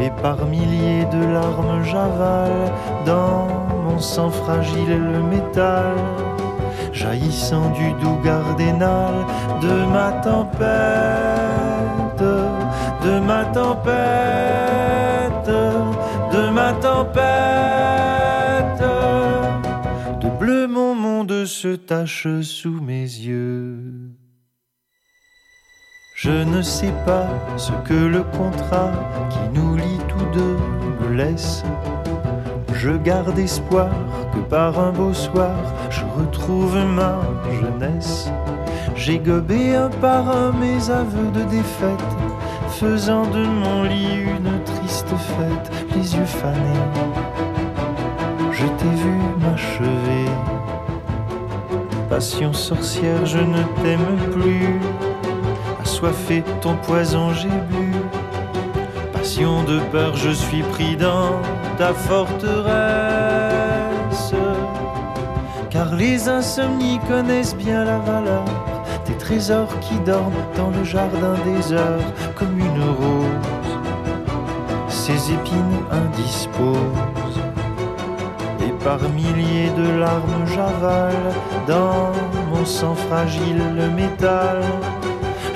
Et 0.00 0.10
par 0.22 0.44
milliers 0.46 1.06
de 1.06 1.24
larmes 1.32 1.82
j'avale 1.84 2.72
dans 3.06 3.46
mon 3.84 3.98
sang 3.98 4.30
fragile 4.30 4.98
le 4.98 5.22
métal 5.22 5.94
jaillissant 7.02 7.70
du 7.70 7.92
doux 8.00 8.20
gardénal 8.22 9.14
de 9.60 9.74
ma 9.94 10.12
tempête, 10.22 10.62
de 13.04 13.18
ma 13.18 13.44
tempête, 13.46 13.96
de 16.34 16.50
ma 16.50 16.72
tempête. 16.74 17.22
De 20.20 20.28
bleu 20.38 20.68
mon 20.68 20.94
monde 20.94 21.44
se 21.44 21.74
tache 21.74 22.28
sous 22.42 22.80
mes 22.80 23.02
yeux. 23.02 24.12
Je 26.14 26.44
ne 26.54 26.62
sais 26.62 26.94
pas 27.04 27.26
ce 27.56 27.72
que 27.84 27.94
le 28.16 28.22
contrat 28.22 28.92
qui 29.28 29.44
nous 29.52 29.76
lie 29.76 30.00
tous 30.08 30.26
deux 30.38 30.56
me 31.00 31.08
laisse. 31.16 31.64
Je 32.82 32.90
garde 32.90 33.38
espoir 33.38 33.90
que 34.34 34.40
par 34.40 34.76
un 34.80 34.90
beau 34.90 35.14
soir 35.14 35.54
je 35.88 36.00
retrouve 36.18 36.76
ma 36.84 37.20
jeunesse. 37.60 38.28
J'ai 38.96 39.20
gobé 39.20 39.76
un 39.76 39.88
par 39.88 40.28
un 40.28 40.50
mes 40.50 40.90
aveux 40.90 41.30
de 41.32 41.44
défaite, 41.44 42.12
faisant 42.70 43.24
de 43.26 43.44
mon 43.46 43.84
lit 43.84 44.22
une 44.36 44.64
triste 44.64 45.06
fête, 45.10 45.70
les 45.94 46.16
yeux 46.16 46.24
fanés. 46.24 46.82
Je 48.50 48.66
t'ai 48.66 48.94
vu 48.96 49.14
m'achever. 49.38 50.28
Passion 52.10 52.52
sorcière, 52.52 53.24
je 53.24 53.38
ne 53.38 53.62
t'aime 53.80 54.18
plus. 54.32 54.80
Assoiffé 55.80 56.42
ton 56.60 56.74
poison, 56.74 57.32
j'ai 57.32 57.48
bu. 57.48 58.01
Passion 59.22 59.62
de 59.62 59.78
peur, 59.92 60.16
je 60.16 60.30
suis 60.30 60.62
pris 60.62 60.96
dans 60.96 61.40
ta 61.78 61.94
forteresse. 61.94 62.42
Car 65.70 65.94
les 65.94 66.28
insomnies 66.28 66.98
connaissent 67.06 67.54
bien 67.54 67.84
la 67.84 67.98
valeur 67.98 68.44
des 69.06 69.16
trésors 69.16 69.78
qui 69.78 69.94
dorment 70.00 70.44
dans 70.56 70.70
le 70.70 70.82
jardin 70.82 71.34
des 71.44 71.72
heures 71.72 72.12
comme 72.34 72.58
une 72.58 72.82
rose. 72.82 73.70
Ses 74.88 75.32
épines 75.32 75.84
indisposent. 75.92 77.38
Et 78.58 78.72
par 78.84 78.98
milliers 79.10 79.70
de 79.76 80.00
larmes 80.00 80.46
j'avale 80.52 81.32
dans 81.68 82.10
mon 82.50 82.64
sang 82.64 82.96
fragile 82.96 83.62
le 83.76 83.88
métal 83.88 84.62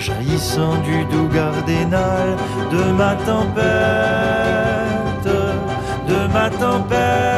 jaillissant 0.07 0.76
du 0.82 1.04
doux 1.07 1.28
gardénal 1.34 2.36
de 2.70 2.84
ma 2.92 3.12
tempête, 3.30 3.66
de 6.11 6.20
ma 6.32 6.48
tempête, 6.64 7.36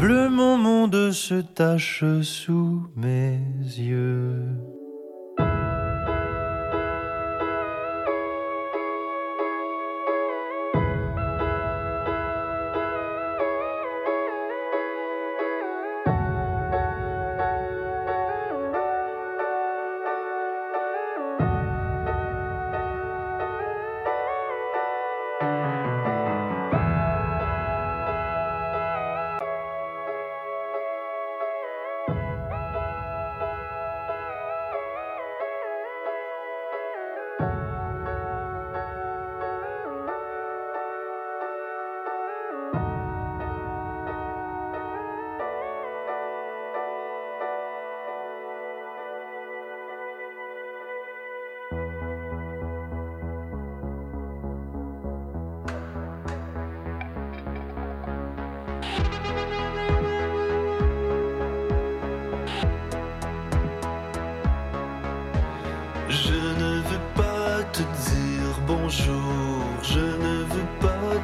Bleu 0.00 0.28
mon 0.28 0.56
monde 0.58 1.12
se 1.12 1.40
tache 1.42 2.04
sous 2.22 2.88
mes 2.96 3.38
yeux. 3.78 4.35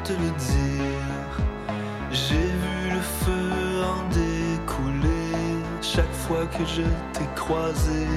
Te 0.03 0.13
le 0.13 0.31
dire. 0.37 1.29
J'ai 2.11 2.47
vu 2.63 2.91
le 2.91 3.01
feu 3.23 3.83
en 3.93 4.01
découler 4.09 5.63
chaque 5.81 6.13
fois 6.13 6.45
que 6.45 6.65
je 6.65 6.83
t'ai 7.13 7.27
croisé. 7.35 8.07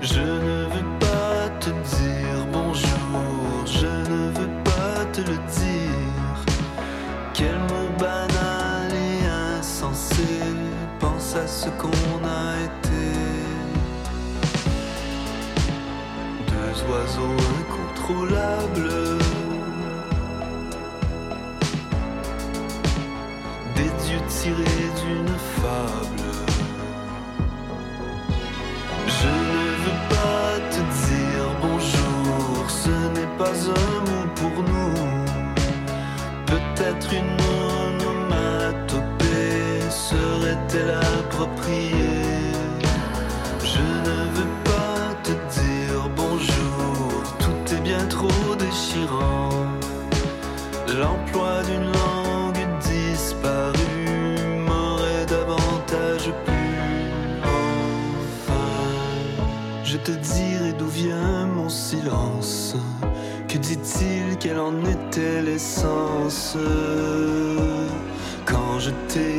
Je 0.00 0.20
ne 0.20 0.64
veux 0.72 0.90
pas 0.98 1.48
te 1.60 1.70
dire 1.70 2.38
bonjour, 2.52 3.66
je 3.66 3.92
ne 4.10 4.30
veux 4.30 4.54
pas 4.64 5.04
te 5.12 5.20
le 5.20 5.36
dire. 5.60 6.36
Quel 7.34 7.58
mot 7.70 7.88
banal 7.98 8.90
et 8.92 9.58
insensé, 9.58 10.40
pense 10.98 11.36
à 11.36 11.46
ce 11.46 11.68
qu'on 11.80 12.22
a 12.24 12.46
été. 12.68 13.04
Deux 16.48 16.76
oiseaux 16.90 17.36
incontrôlables. 17.60 19.25
tiré 24.28 24.74
d'une 25.00 25.34
fable. 25.60 26.30
Je 29.06 29.28
ne 29.52 29.64
veux 29.82 30.00
pas 30.08 30.50
te 30.70 30.80
dire 31.06 31.46
bonjour, 31.62 32.70
ce 32.70 32.94
n'est 33.14 33.32
pas 33.38 33.56
un 33.70 34.00
mot 34.08 34.26
pour 34.34 34.56
nous. 34.62 34.96
Peut-être 36.46 37.08
une 37.12 37.36
onomatopée 38.28 39.80
serait-elle 39.90 40.92
appropriée? 41.18 42.52
Je 43.62 43.86
ne 44.08 44.18
veux 44.36 44.52
pas 44.64 45.02
te 45.22 45.32
dire 45.60 46.00
bonjour, 46.14 47.22
tout 47.38 47.64
est 47.74 47.80
bien 47.80 48.04
trop 48.06 48.54
déchirant. 48.58 49.50
L'emploi 50.98 51.50
d'une 51.64 51.84
langue 51.84 52.05
te 60.06 60.12
dire 60.12 60.64
et 60.64 60.72
d'où 60.72 60.86
vient 60.86 61.46
mon 61.46 61.68
silence. 61.68 62.76
Que 63.48 63.58
dit-il 63.58 64.38
Quelle 64.38 64.60
en 64.60 64.78
était 64.84 65.42
l'essence? 65.42 66.56
Quand 68.44 68.78
je 68.78 68.90
t'ai 69.08 69.38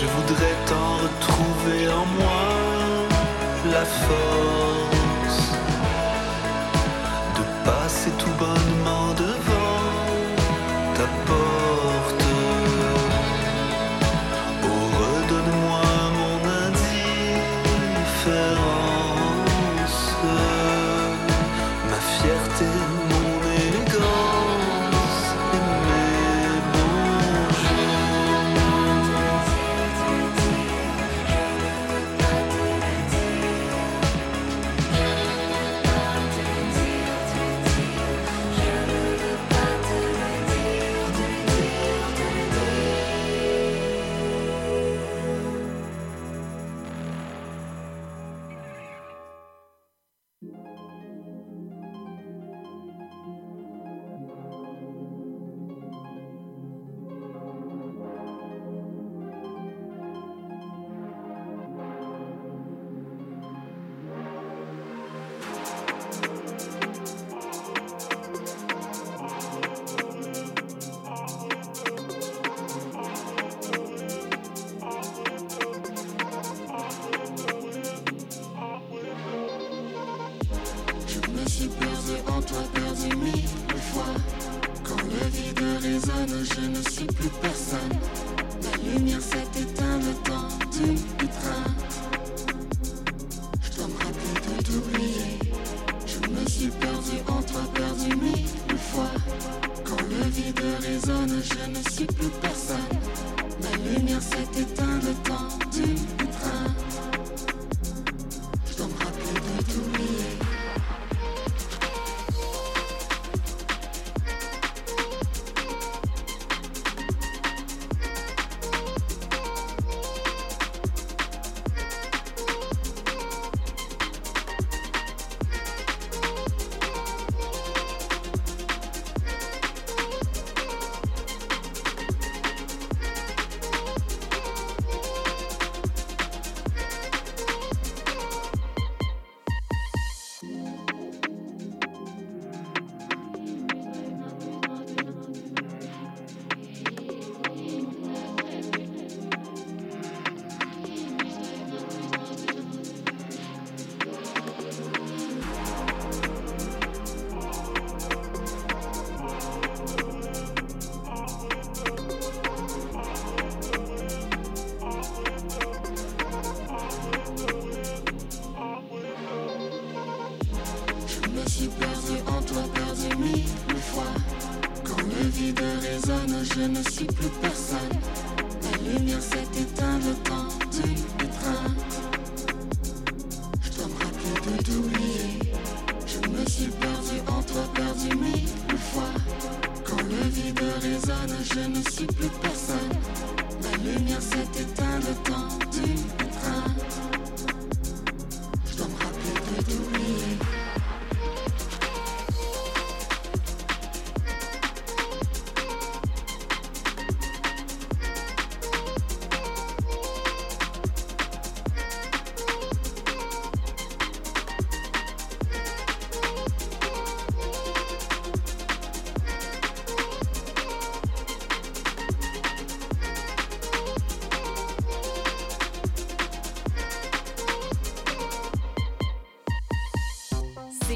Je 0.00 0.06
voudrais 0.06 0.54
t'en 0.66 0.96
retrouver 0.98 1.88
en 1.88 2.06
moi 2.06 3.08
la 3.72 3.84
force. 3.84 4.87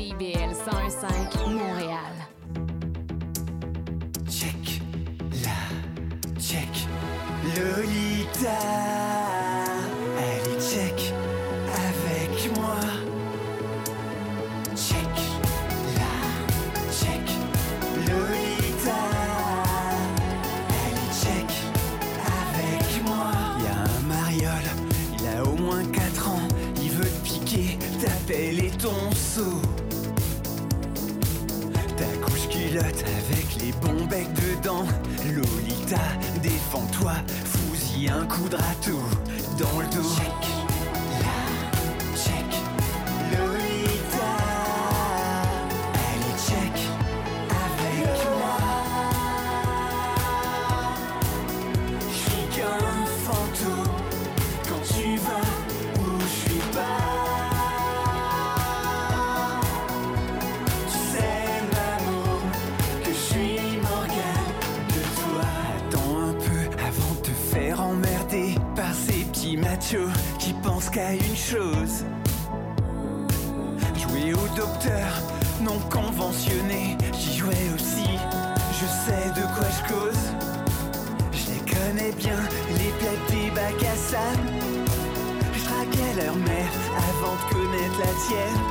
CIBL 0.02 0.52
101.5 0.52 1.54
Montréal. 1.54 2.14
Check 4.28 4.80
la, 5.44 6.40
check 6.40 6.88
Lolita. 7.54 8.81
Lolita, 35.30 36.00
défends-toi, 36.42 37.12
fous-y 37.44 38.08
un 38.08 38.26
coup 38.26 38.48
de 38.48 38.56
râteau 38.56 38.98
dans 39.58 39.78
le 39.78 39.86
dos. 39.86 40.61
Qui 70.38 70.52
pensent 70.62 70.88
qu'à 70.90 71.12
une 71.12 71.36
chose. 71.36 72.04
Jouer 73.96 74.32
au 74.32 74.56
docteur 74.56 75.08
non 75.60 75.78
conventionné, 75.90 76.96
j'y 77.18 77.38
jouais 77.38 77.68
aussi. 77.74 78.08
Je 78.78 78.86
sais 78.86 79.28
de 79.30 79.44
quoi 79.54 79.66
je 79.68 79.92
cause. 79.92 80.24
Je 81.32 81.52
les 81.52 81.60
connais 81.68 82.12
bien, 82.12 82.38
les 82.78 82.92
plaies 82.98 83.18
des 83.28 83.50
bacs 83.50 83.82
à 83.82 83.96
sable. 83.96 84.48
Je 85.52 85.64
traquais 85.64 86.24
leur 86.24 86.36
mère 86.36 86.72
avant 87.10 87.34
de 87.34 87.52
connaître 87.52 87.98
la 87.98 88.12
tienne. 88.26 88.62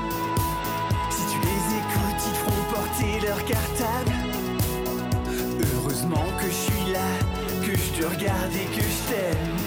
Si 1.10 1.24
tu 1.30 1.40
les 1.40 1.64
écoutes, 1.78 2.24
ils 2.26 2.38
feront 2.40 2.64
porter 2.74 3.28
leur 3.28 3.44
cartable. 3.46 4.14
Heureusement 5.76 6.26
que 6.40 6.48
je 6.48 6.52
suis 6.52 6.94
là, 6.94 7.10
que 7.66 7.76
je 7.76 8.02
te 8.02 8.06
regarde 8.06 8.54
et 8.56 8.76
que 8.76 8.82
je 8.82 9.14
t'aime. 9.14 9.61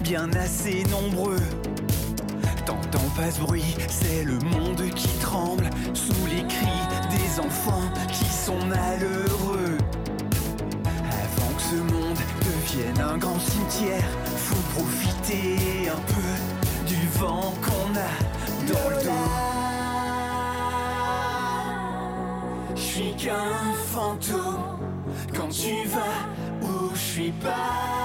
Bien 0.00 0.30
assez 0.32 0.84
nombreux. 0.90 1.40
T'entends 2.64 3.08
pas 3.16 3.30
ce 3.30 3.40
bruit, 3.40 3.76
c'est 3.88 4.24
le 4.24 4.38
monde 4.38 4.82
qui 4.94 5.08
tremble 5.18 5.70
Sous 5.94 6.26
les 6.26 6.46
cris 6.46 6.66
des 7.10 7.40
enfants 7.40 7.90
qui 8.12 8.24
sont 8.24 8.58
malheureux. 8.66 9.78
Avant 10.84 11.52
que 11.56 11.62
ce 11.62 11.76
monde 11.76 12.18
devienne 12.44 13.00
un 13.00 13.16
grand 13.16 13.40
cimetière 13.40 14.08
Faut 14.36 14.80
profiter 14.80 15.88
un 15.88 16.00
peu 16.12 16.86
du 16.86 17.08
vent 17.18 17.54
qu'on 17.62 17.94
a 17.96 18.12
dans 18.72 18.88
le 18.90 19.02
dos. 19.04 19.10
Je 22.74 22.80
suis 22.80 23.14
qu'un 23.16 23.72
fantôme. 23.92 24.78
Quand 25.34 25.48
tu 25.48 25.88
vas 25.88 26.66
où 26.66 26.90
je 26.94 26.98
suis 26.98 27.32
pas 27.32 27.97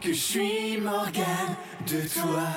que 0.00 0.12
je 0.14 0.18
suis 0.18 0.80
Morgane 0.80 1.56
de 1.86 2.00
toi 2.08 2.48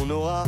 On 0.00 0.10
aura 0.10 0.44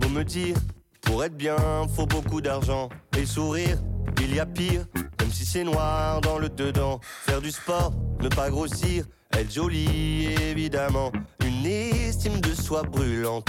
beau 0.00 0.08
me 0.08 0.24
dire, 0.24 0.56
pour 1.02 1.22
être 1.24 1.36
bien, 1.36 1.56
faut 1.94 2.06
beaucoup 2.06 2.40
d'argent. 2.40 2.88
Et 3.18 3.26
sourire, 3.26 3.78
il 4.20 4.34
y 4.34 4.40
a 4.40 4.46
pire, 4.46 4.86
même 5.20 5.30
si 5.30 5.44
c'est 5.44 5.64
noir 5.64 6.20
dans 6.22 6.38
le 6.38 6.48
dedans. 6.48 7.00
Faire 7.26 7.40
du 7.42 7.50
sport, 7.50 7.92
ne 8.20 8.28
pas 8.28 8.48
grossir, 8.48 9.04
être 9.32 9.52
jolie, 9.52 10.26
évidemment. 10.48 11.12
Une 11.44 11.66
estime 11.66 12.40
de 12.40 12.54
soi 12.54 12.82
brûlante. 12.82 13.48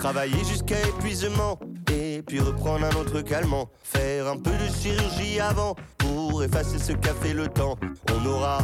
Travailler 0.00 0.42
jusqu'à 0.46 0.80
épuisement, 0.88 1.58
et 1.92 2.22
puis 2.26 2.40
reprendre 2.40 2.86
un 2.86 2.96
autre 2.96 3.20
calmant. 3.20 3.68
Faire 3.82 4.28
un 4.28 4.38
peu 4.38 4.50
de 4.50 4.74
chirurgie 4.80 5.38
avant, 5.38 5.76
pour 5.98 6.42
effacer 6.42 6.78
ce 6.78 6.92
qu'a 6.92 7.12
fait 7.12 7.34
le 7.34 7.48
temps. 7.48 7.76
On 8.10 8.26
aura 8.26 8.60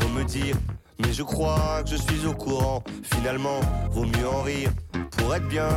beau 0.00 0.08
me 0.08 0.24
dire, 0.24 0.56
mais 0.98 1.12
je 1.12 1.22
crois 1.22 1.84
que 1.84 1.90
je 1.90 1.96
suis 1.96 2.26
au 2.26 2.34
courant. 2.34 2.82
Finalement, 3.04 3.60
vaut 3.92 4.04
mieux 4.04 4.28
en 4.28 4.42
rire. 4.42 4.72
Pour 5.12 5.32
être 5.32 5.46
bien, 5.46 5.68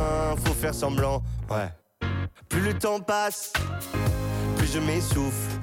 faut 0.44 0.52
faire 0.52 0.74
semblant. 0.74 1.22
Ouais. 1.48 1.68
Plus 2.48 2.62
le 2.62 2.74
temps 2.74 2.98
passe, 2.98 3.52
plus 4.56 4.72
je 4.72 4.80
m'essouffle. 4.80 5.60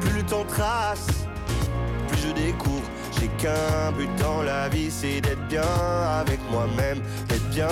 Plus 0.00 0.12
le 0.12 0.22
temps 0.22 0.44
trace, 0.44 1.08
plus 2.06 2.18
je 2.18 2.32
découvre. 2.32 2.88
J'ai 3.20 3.28
qu'un 3.38 3.92
but 3.92 4.08
dans 4.18 4.42
la 4.42 4.68
vie, 4.68 4.90
c'est 4.90 5.20
d'être 5.20 5.46
bien 5.48 5.62
avec 6.20 6.40
moi-même. 6.50 7.00
D'être 7.28 7.48
bien 7.50 7.68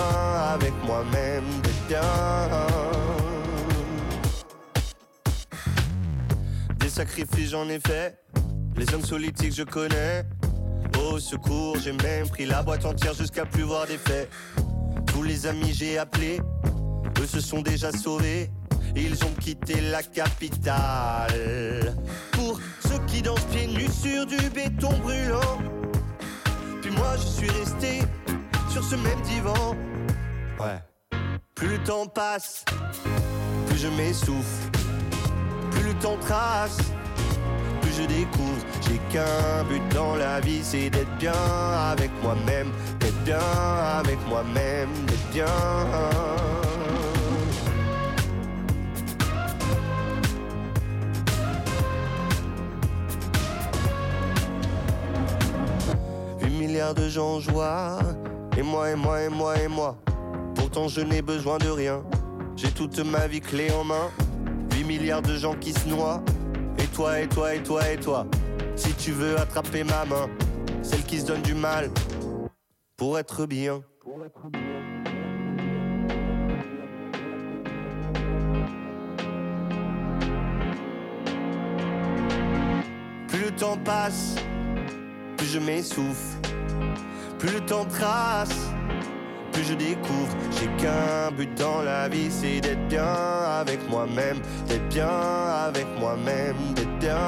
avec 0.55 0.73
moi-même, 0.85 1.45
d'être 1.63 1.87
bien. 1.89 2.01
Des 6.79 6.89
sacrifices 6.89 7.51
j'en 7.51 7.69
ai 7.69 7.81
fait, 7.81 8.19
les 8.77 8.93
hommes 8.95 9.03
politiques 9.03 9.55
je 9.55 9.63
connais. 9.63 10.25
Au 11.11 11.19
secours, 11.19 11.77
j'ai 11.83 11.93
même 11.93 12.29
pris 12.29 12.47
la 12.47 12.63
boîte 12.63 12.85
entière 12.85 13.15
jusqu'à 13.15 13.45
plus 13.47 13.63
voir 13.63 13.87
des 13.87 13.99
faits. 13.99 14.31
Tous 15.07 15.23
les 15.23 15.47
amis 15.47 15.73
j'ai 15.73 15.99
appelés, 15.99 16.41
eux 17.21 17.27
se 17.27 17.41
sont 17.41 17.63
déjà 17.63 17.93
sauvés. 17.93 18.51
Ils 18.95 19.25
ont 19.25 19.33
quitté 19.41 19.81
la 19.81 20.03
capitale. 20.03 21.97
Pour 22.33 22.61
qui 23.13 23.21
dansent 23.21 23.45
pieds 23.53 23.67
nus 23.67 23.93
sur 23.93 24.25
du 24.25 24.39
béton 24.51 24.93
brûlant. 25.03 25.59
Puis 26.81 26.91
moi 26.93 27.15
je 27.19 27.27
suis 27.27 27.51
resté 27.51 28.01
sur 28.71 28.83
ce 28.83 28.97
même 28.97 29.21
divan. 29.21 29.77
Ouais. 30.59 30.81
Plus 31.55 31.69
le 31.69 31.79
temps 31.85 32.07
passe, 32.07 32.65
plus 33.67 33.79
je 33.79 33.89
m'essouffle. 33.89 34.71
Plus 35.73 35.85
le 35.85 35.95
temps 35.95 36.17
trace, 36.21 36.79
plus 37.83 37.93
je 37.93 38.05
découvre. 38.05 38.65
J'ai 38.81 38.99
qu'un 39.13 39.65
but 39.69 39.83
dans 39.95 40.17
la 40.17 40.41
vie, 40.41 40.61
c'est 40.63 40.89
d'être 40.89 41.17
bien 41.19 41.43
avec 41.93 42.11
moi-même. 42.23 42.73
D'être 42.99 43.25
bien 43.25 43.39
avec 43.99 44.19
moi-même, 44.27 44.89
d'être 45.07 45.31
bien. 45.33 46.62
Milliards 56.73 56.95
de 56.95 57.07
gens 57.07 57.35
en 57.35 57.41
joie, 57.41 57.99
et 58.57 58.63
moi, 58.63 58.91
et 58.91 58.95
moi, 58.95 59.21
et 59.21 59.29
moi, 59.29 59.59
et 59.59 59.69
moi. 59.69 59.99
Pourtant 60.55 60.89
je 60.89 61.03
n'ai 61.03 61.21
besoin 61.21 61.59
de 61.59 61.69
rien, 61.69 62.03
j'ai 62.57 62.71
toute 62.71 62.99
ma 63.01 63.27
vie 63.27 63.43
clé 63.43 63.71
en 63.73 63.85
main. 63.85 64.11
8 64.75 64.85
milliards 64.85 65.21
de 65.21 65.37
gens 65.37 65.55
qui 65.55 65.75
se 65.75 65.87
noient, 65.87 66.23
et 66.79 66.87
toi, 66.87 67.21
et 67.21 67.29
toi, 67.29 67.55
et 67.55 67.63
toi, 67.63 67.91
et 67.91 67.99
toi. 67.99 68.27
Si 68.75 68.95
tu 68.95 69.13
veux 69.13 69.39
attraper 69.39 69.85
ma 69.85 70.07
main, 70.07 70.31
celle 70.83 71.03
qui 71.03 71.21
se 71.21 71.27
donne 71.27 71.43
du 71.43 71.53
mal, 71.53 71.91
pour 72.97 73.19
être 73.19 73.45
bien. 73.45 73.83
Plus 83.29 83.45
le 83.45 83.51
temps 83.59 83.77
passe, 83.85 84.37
plus 85.37 85.49
je 85.49 85.59
m'essouffle. 85.59 86.42
Plus 87.43 87.55
le 87.55 87.61
temps 87.63 87.85
trace, 87.87 88.71
plus 89.51 89.65
je 89.65 89.75
découvre. 89.75 90.33
J'ai 90.53 90.69
qu'un 90.81 91.33
but 91.37 91.53
dans 91.59 91.83
la 91.83 92.09
vie, 92.09 92.31
c'est 92.31 92.61
d'être 92.61 92.87
bien 92.87 93.03
avec 93.61 93.81
moi-même, 93.91 94.39
d'être 94.69 94.89
bien 94.91 95.09
avec 95.67 95.89
moi-même, 95.99 96.55
d'être 96.77 96.99
bien. 97.01 97.19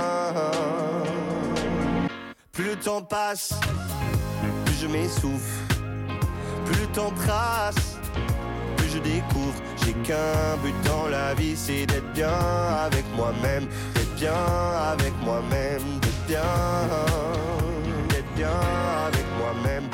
Plus 2.53 2.67
le 2.67 2.77
temps 2.77 3.03
passe, 3.03 3.55
plus 4.65 4.77
je 4.83 4.87
m'essouffle. 4.87 5.75
Plus 6.65 6.81
le 6.81 6.87
temps 6.93 7.13
trace, 7.17 7.99
plus 8.77 8.91
je 8.91 8.99
découvre. 9.01 9.61
J'ai 9.85 9.95
qu'un 9.95 10.57
but 10.63 10.77
dans 10.85 11.09
la 11.09 11.35
vie, 11.35 11.57
c'est 11.57 11.87
d'être 11.87 12.13
bien 12.13 12.39
avec 12.87 13.05
moi-même, 13.17 13.67
d'être 13.97 14.15
bien 14.15 14.33
avec 14.93 15.13
moi-même, 15.25 15.83
d'être 16.01 16.27
bien, 16.29 16.41
d'être 18.11 18.35
bien 18.37 18.61
avec 19.09 19.27
moi-même, 19.41 19.91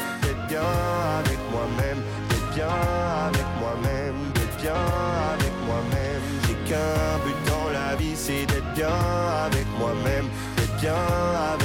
bien 0.61 1.21
avec 1.21 1.39
moi-même, 1.53 2.01
d'être 2.29 2.51
bien 2.55 2.77
avec 3.29 3.49
moi-même, 3.61 4.17
d'être 4.35 4.57
bien 4.61 4.83
avec 5.33 5.55
moi-même. 5.67 6.23
J'ai 6.47 6.59
qu'un 6.69 7.19
but 7.25 7.39
dans 7.51 7.71
la 7.73 7.97
vie, 7.97 8.17
c'est 8.17 8.47
d'être 8.47 8.73
bien 8.75 8.99
avec 9.47 9.67
moi-même, 9.79 10.27
d'être 10.57 10.77
bien 10.81 11.05
avec 11.53 11.60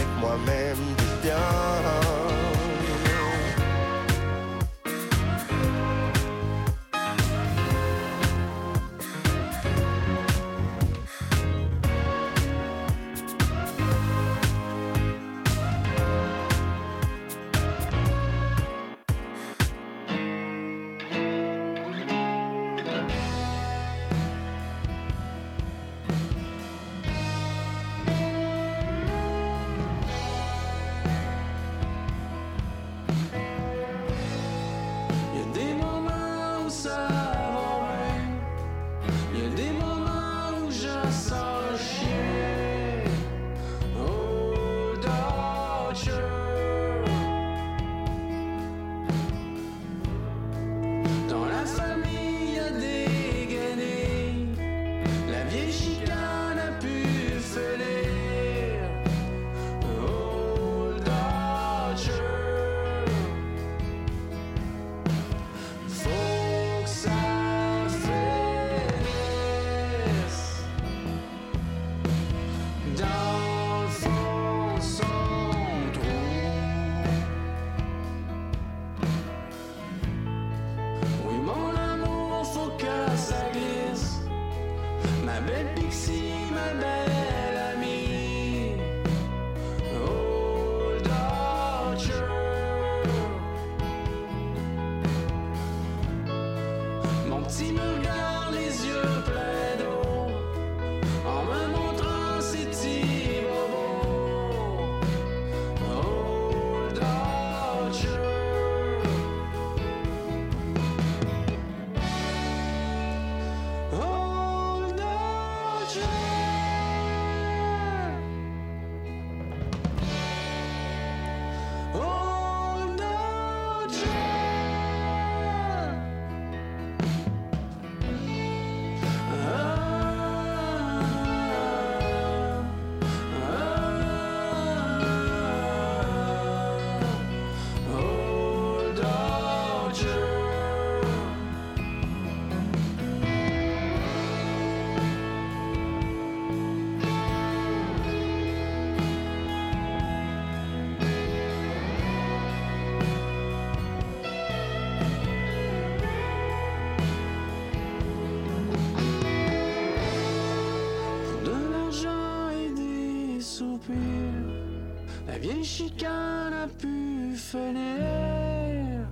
Vieille 165.45 165.63
chicane 165.63 166.53
a 166.53 166.67
pu 166.67 167.35
finir 167.37 169.07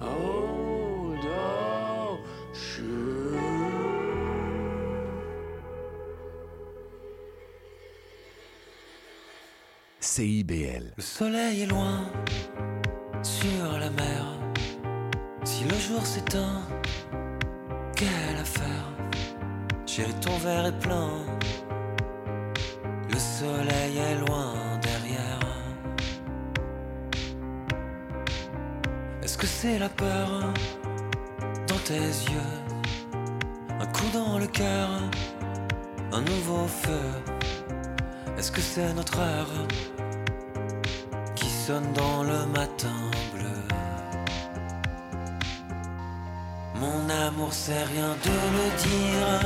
Oh, 0.00 1.16
CIBL. 9.98 10.92
Le 10.96 11.02
soleil 11.02 11.62
est 11.62 11.66
loin 11.66 12.12
sur 13.24 13.72
la 13.80 13.90
mer. 13.90 14.38
Si 15.42 15.64
le 15.64 15.74
jour 15.74 16.06
s'éteint, 16.06 16.62
quelle 17.96 18.38
affaire? 18.40 18.86
Chérie, 19.84 20.14
ton 20.20 20.36
verre 20.38 20.66
est 20.66 20.78
plein. 20.78 21.29
Dans 34.12 34.38
le 34.38 34.46
cœur, 34.46 34.88
un 36.12 36.20
nouveau 36.22 36.66
feu. 36.66 37.00
Est-ce 38.38 38.50
que 38.50 38.60
c'est 38.60 38.92
notre 38.94 39.18
heure 39.18 39.50
qui 41.34 41.48
sonne 41.48 41.92
dans 41.92 42.22
le 42.22 42.46
matin 42.46 42.98
bleu? 43.34 43.62
Mon 46.76 47.08
amour, 47.26 47.52
c'est 47.52 47.84
rien 47.84 48.16
de 48.24 48.36
le 48.56 48.66
dire. 48.88 49.40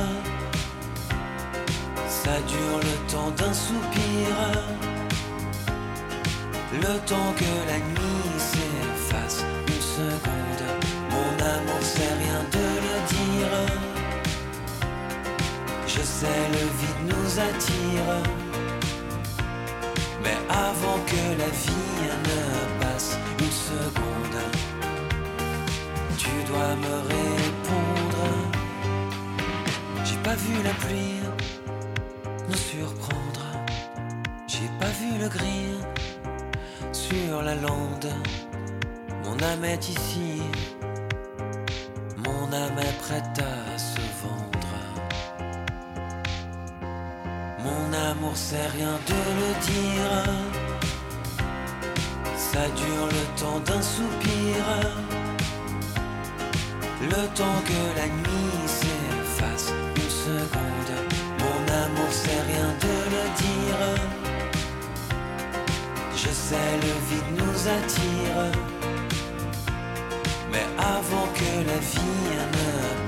Ça 2.07 2.39
dure 2.47 2.79
le 2.89 3.11
temps 3.11 3.31
d'un 3.31 3.53
soupir. 3.53 4.27
Le 6.73 6.99
temps 7.05 7.33
que 7.35 7.51
la 7.67 7.79
nuit 7.79 8.34
Sais, 16.17 16.47
le 16.57 16.65
vide 16.79 17.03
nous 17.09 17.39
attire. 17.39 18.09
Mais 20.23 20.37
avant 20.49 20.99
que 21.05 21.23
la 21.41 21.49
vie 21.49 21.97
ne 22.29 22.81
passe 22.81 23.17
une 23.37 23.51
seconde, 23.51 24.39
tu 26.17 26.29
dois 26.47 26.73
me 26.85 26.95
répondre. 27.15 28.25
J'ai 30.05 30.15
pas 30.23 30.35
vu 30.35 30.53
la 30.63 30.73
pluie 30.85 31.19
nous 32.47 32.55
surprendre. 32.55 33.45
J'ai 34.47 34.69
pas 34.79 34.93
vu 35.01 35.19
le 35.19 35.27
gris 35.27 35.81
sur 36.93 37.41
la 37.41 37.55
lande. 37.55 38.09
Mon 39.25 39.37
âme 39.43 39.65
est 39.65 39.89
ici, 39.89 40.41
c'est 48.55 48.77
rien 48.77 48.95
de 49.11 49.19
le 49.41 49.49
dire. 49.69 50.15
Ça 52.37 52.63
dure 52.81 53.07
le 53.17 53.23
temps 53.41 53.59
d'un 53.67 53.81
soupir. 53.81 54.61
Le 57.01 57.23
temps 57.39 57.59
que 57.69 57.81
la 57.99 58.07
nuit 58.07 58.67
s'efface 58.79 59.73
une 60.01 60.13
seconde. 60.25 60.93
Mon 61.41 61.59
amour, 61.83 62.11
c'est 62.11 62.43
rien 62.51 62.69
de 62.85 62.95
le 63.15 63.23
dire. 63.43 63.81
Je 66.15 66.29
sais, 66.29 66.71
le 66.85 66.93
vide 67.09 67.31
nous 67.41 67.57
attire. 67.77 68.39
Mais 70.51 70.65
avant 70.79 71.27
que 71.37 71.51
la 71.69 71.79
vie 71.91 72.25
ne 72.59 73.04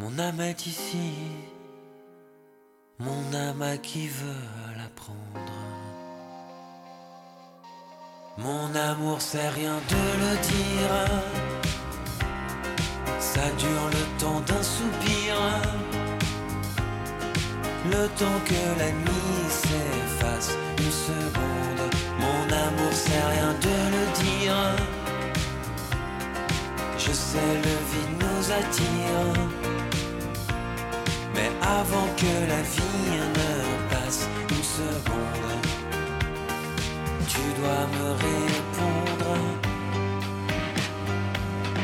Mon 0.00 0.18
âme 0.18 0.40
est 0.40 0.66
ici, 0.66 1.12
mon 2.98 3.34
âme 3.34 3.62
à 3.62 3.76
qui 3.76 4.08
veut 4.08 4.46
la 4.76 4.88
prendre. 4.96 5.52
Mon 8.36 8.74
amour, 8.74 9.20
c'est 9.20 9.48
rien 9.48 9.74
de 9.74 10.02
le 10.22 10.32
dire. 10.52 10.94
Ça 13.20 13.50
dure 13.58 13.88
le 13.92 14.18
temps 14.20 14.40
d'un 14.40 14.62
soupir. 14.62 15.34
Le 17.92 18.08
temps 18.18 18.40
que 18.44 18.78
la 18.80 18.90
nuit 18.90 19.48
s'efface 19.48 20.56
une 20.78 20.90
seconde. 20.90 21.94
Mon 22.18 22.42
amour, 22.66 22.92
c'est 22.92 23.24
rien 23.34 23.52
de 23.52 23.76
le 23.94 24.04
dire. 24.24 24.97
Je 27.08 27.14
sais, 27.14 27.38
le 27.38 27.74
vide 27.90 28.16
nous 28.20 28.52
attire. 28.52 29.32
Mais 31.34 31.50
avant 31.62 32.08
que 32.18 32.32
la 32.46 32.60
vie 32.60 33.16
ne 33.38 33.50
passe 33.88 34.28
une 34.50 34.62
seconde, 34.62 35.54
tu 37.26 37.40
dois 37.58 37.86
me 37.96 38.10
répondre. 38.12 39.30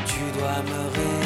Tu 0.05 0.21
dois 0.37 0.61
me 0.61 0.81
répondre. 0.89 1.24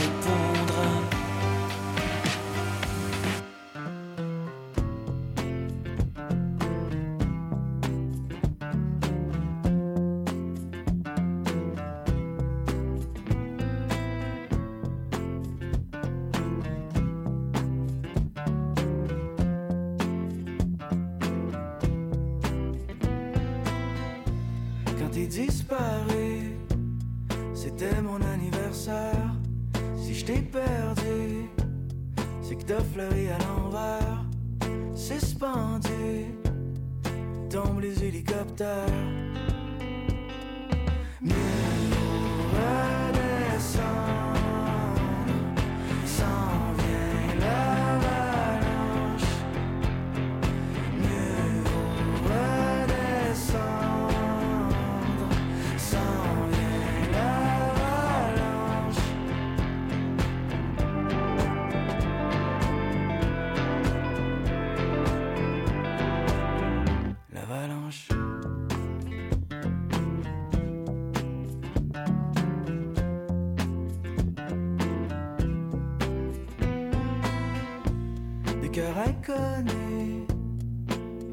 Inconnus 78.98 80.28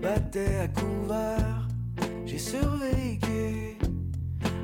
battaient 0.02 0.57
à 0.57 0.68
couvert. 0.68 1.68
J'ai 2.26 2.38
survécu 2.38 3.78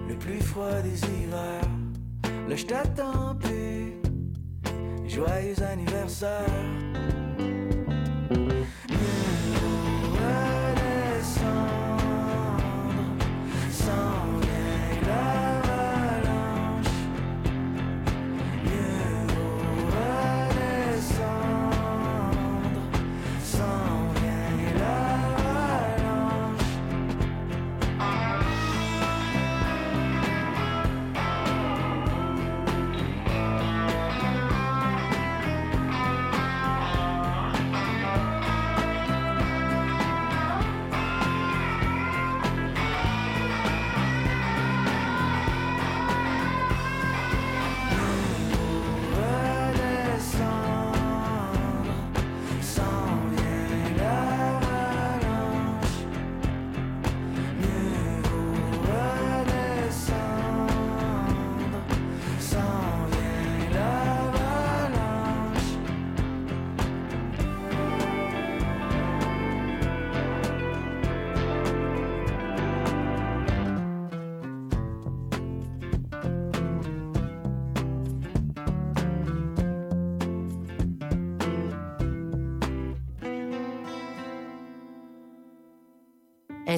le 0.09 0.17
plus 0.19 0.41
froid 0.41 0.81
des 0.83 0.99
hivers. 1.05 1.69
Là, 2.49 2.57
je 2.57 2.67
t'attends 2.67 3.37
plus. 3.37 3.95
Joyeux 5.07 5.63
anniversaire. 5.63 6.47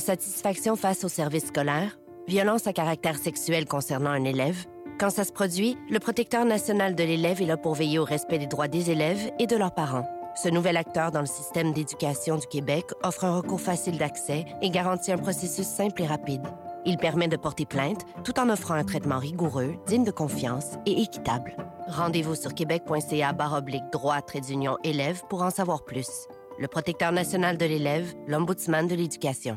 Insatisfaction 0.04 0.76
face 0.76 1.02
au 1.02 1.08
service 1.08 1.46
scolaire, 1.46 1.98
violence 2.28 2.66
à 2.66 2.74
caractère 2.74 3.16
sexuel 3.16 3.64
concernant 3.64 4.10
un 4.10 4.24
élève. 4.24 4.66
Quand 5.00 5.08
ça 5.08 5.24
se 5.24 5.32
produit, 5.32 5.78
le 5.88 5.98
protecteur 5.98 6.44
national 6.44 6.94
de 6.94 7.02
l'élève 7.02 7.40
est 7.40 7.46
là 7.46 7.56
pour 7.56 7.72
veiller 7.72 7.98
au 7.98 8.04
respect 8.04 8.38
des 8.38 8.46
droits 8.46 8.68
des 8.68 8.90
élèves 8.90 9.30
et 9.38 9.46
de 9.46 9.56
leurs 9.56 9.72
parents. 9.72 10.06
Ce 10.36 10.50
nouvel 10.50 10.76
acteur 10.76 11.10
dans 11.10 11.22
le 11.22 11.26
système 11.26 11.72
d'éducation 11.72 12.36
du 12.36 12.46
Québec 12.46 12.84
offre 13.02 13.24
un 13.24 13.38
recours 13.38 13.62
facile 13.62 13.96
d'accès 13.96 14.44
et 14.60 14.68
garantit 14.68 15.10
un 15.10 15.16
processus 15.16 15.66
simple 15.66 16.02
et 16.02 16.06
rapide. 16.06 16.46
Il 16.84 16.98
permet 16.98 17.28
de 17.28 17.38
porter 17.38 17.64
plainte 17.64 18.04
tout 18.24 18.38
en 18.38 18.50
offrant 18.50 18.74
un 18.74 18.84
traitement 18.84 19.18
rigoureux, 19.18 19.76
digne 19.86 20.04
de 20.04 20.10
confiance 20.10 20.72
et 20.84 21.00
équitable. 21.00 21.56
Rendez-vous 21.88 22.34
sur 22.34 22.52
québec.ca 22.52 23.32
baroblique 23.32 23.90
droit 23.90 24.20
trait 24.20 24.42
d'union 24.42 24.76
élève 24.84 25.22
pour 25.30 25.40
en 25.42 25.50
savoir 25.50 25.82
plus. 25.82 26.28
Le 26.58 26.68
protecteur 26.68 27.10
national 27.10 27.56
de 27.56 27.64
l'élève, 27.64 28.12
l'ombudsman 28.28 28.86
de 28.86 28.96
l'éducation. 28.96 29.56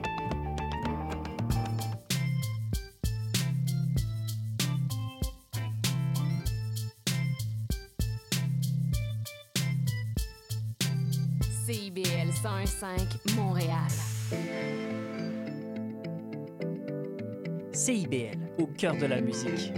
101.5 12.43 13.35
Montréal. 13.35 13.87
CIBL, 17.71 18.39
au 18.57 18.65
cœur 18.65 18.95
de 18.97 19.05
la 19.05 19.21
musique. 19.21 19.71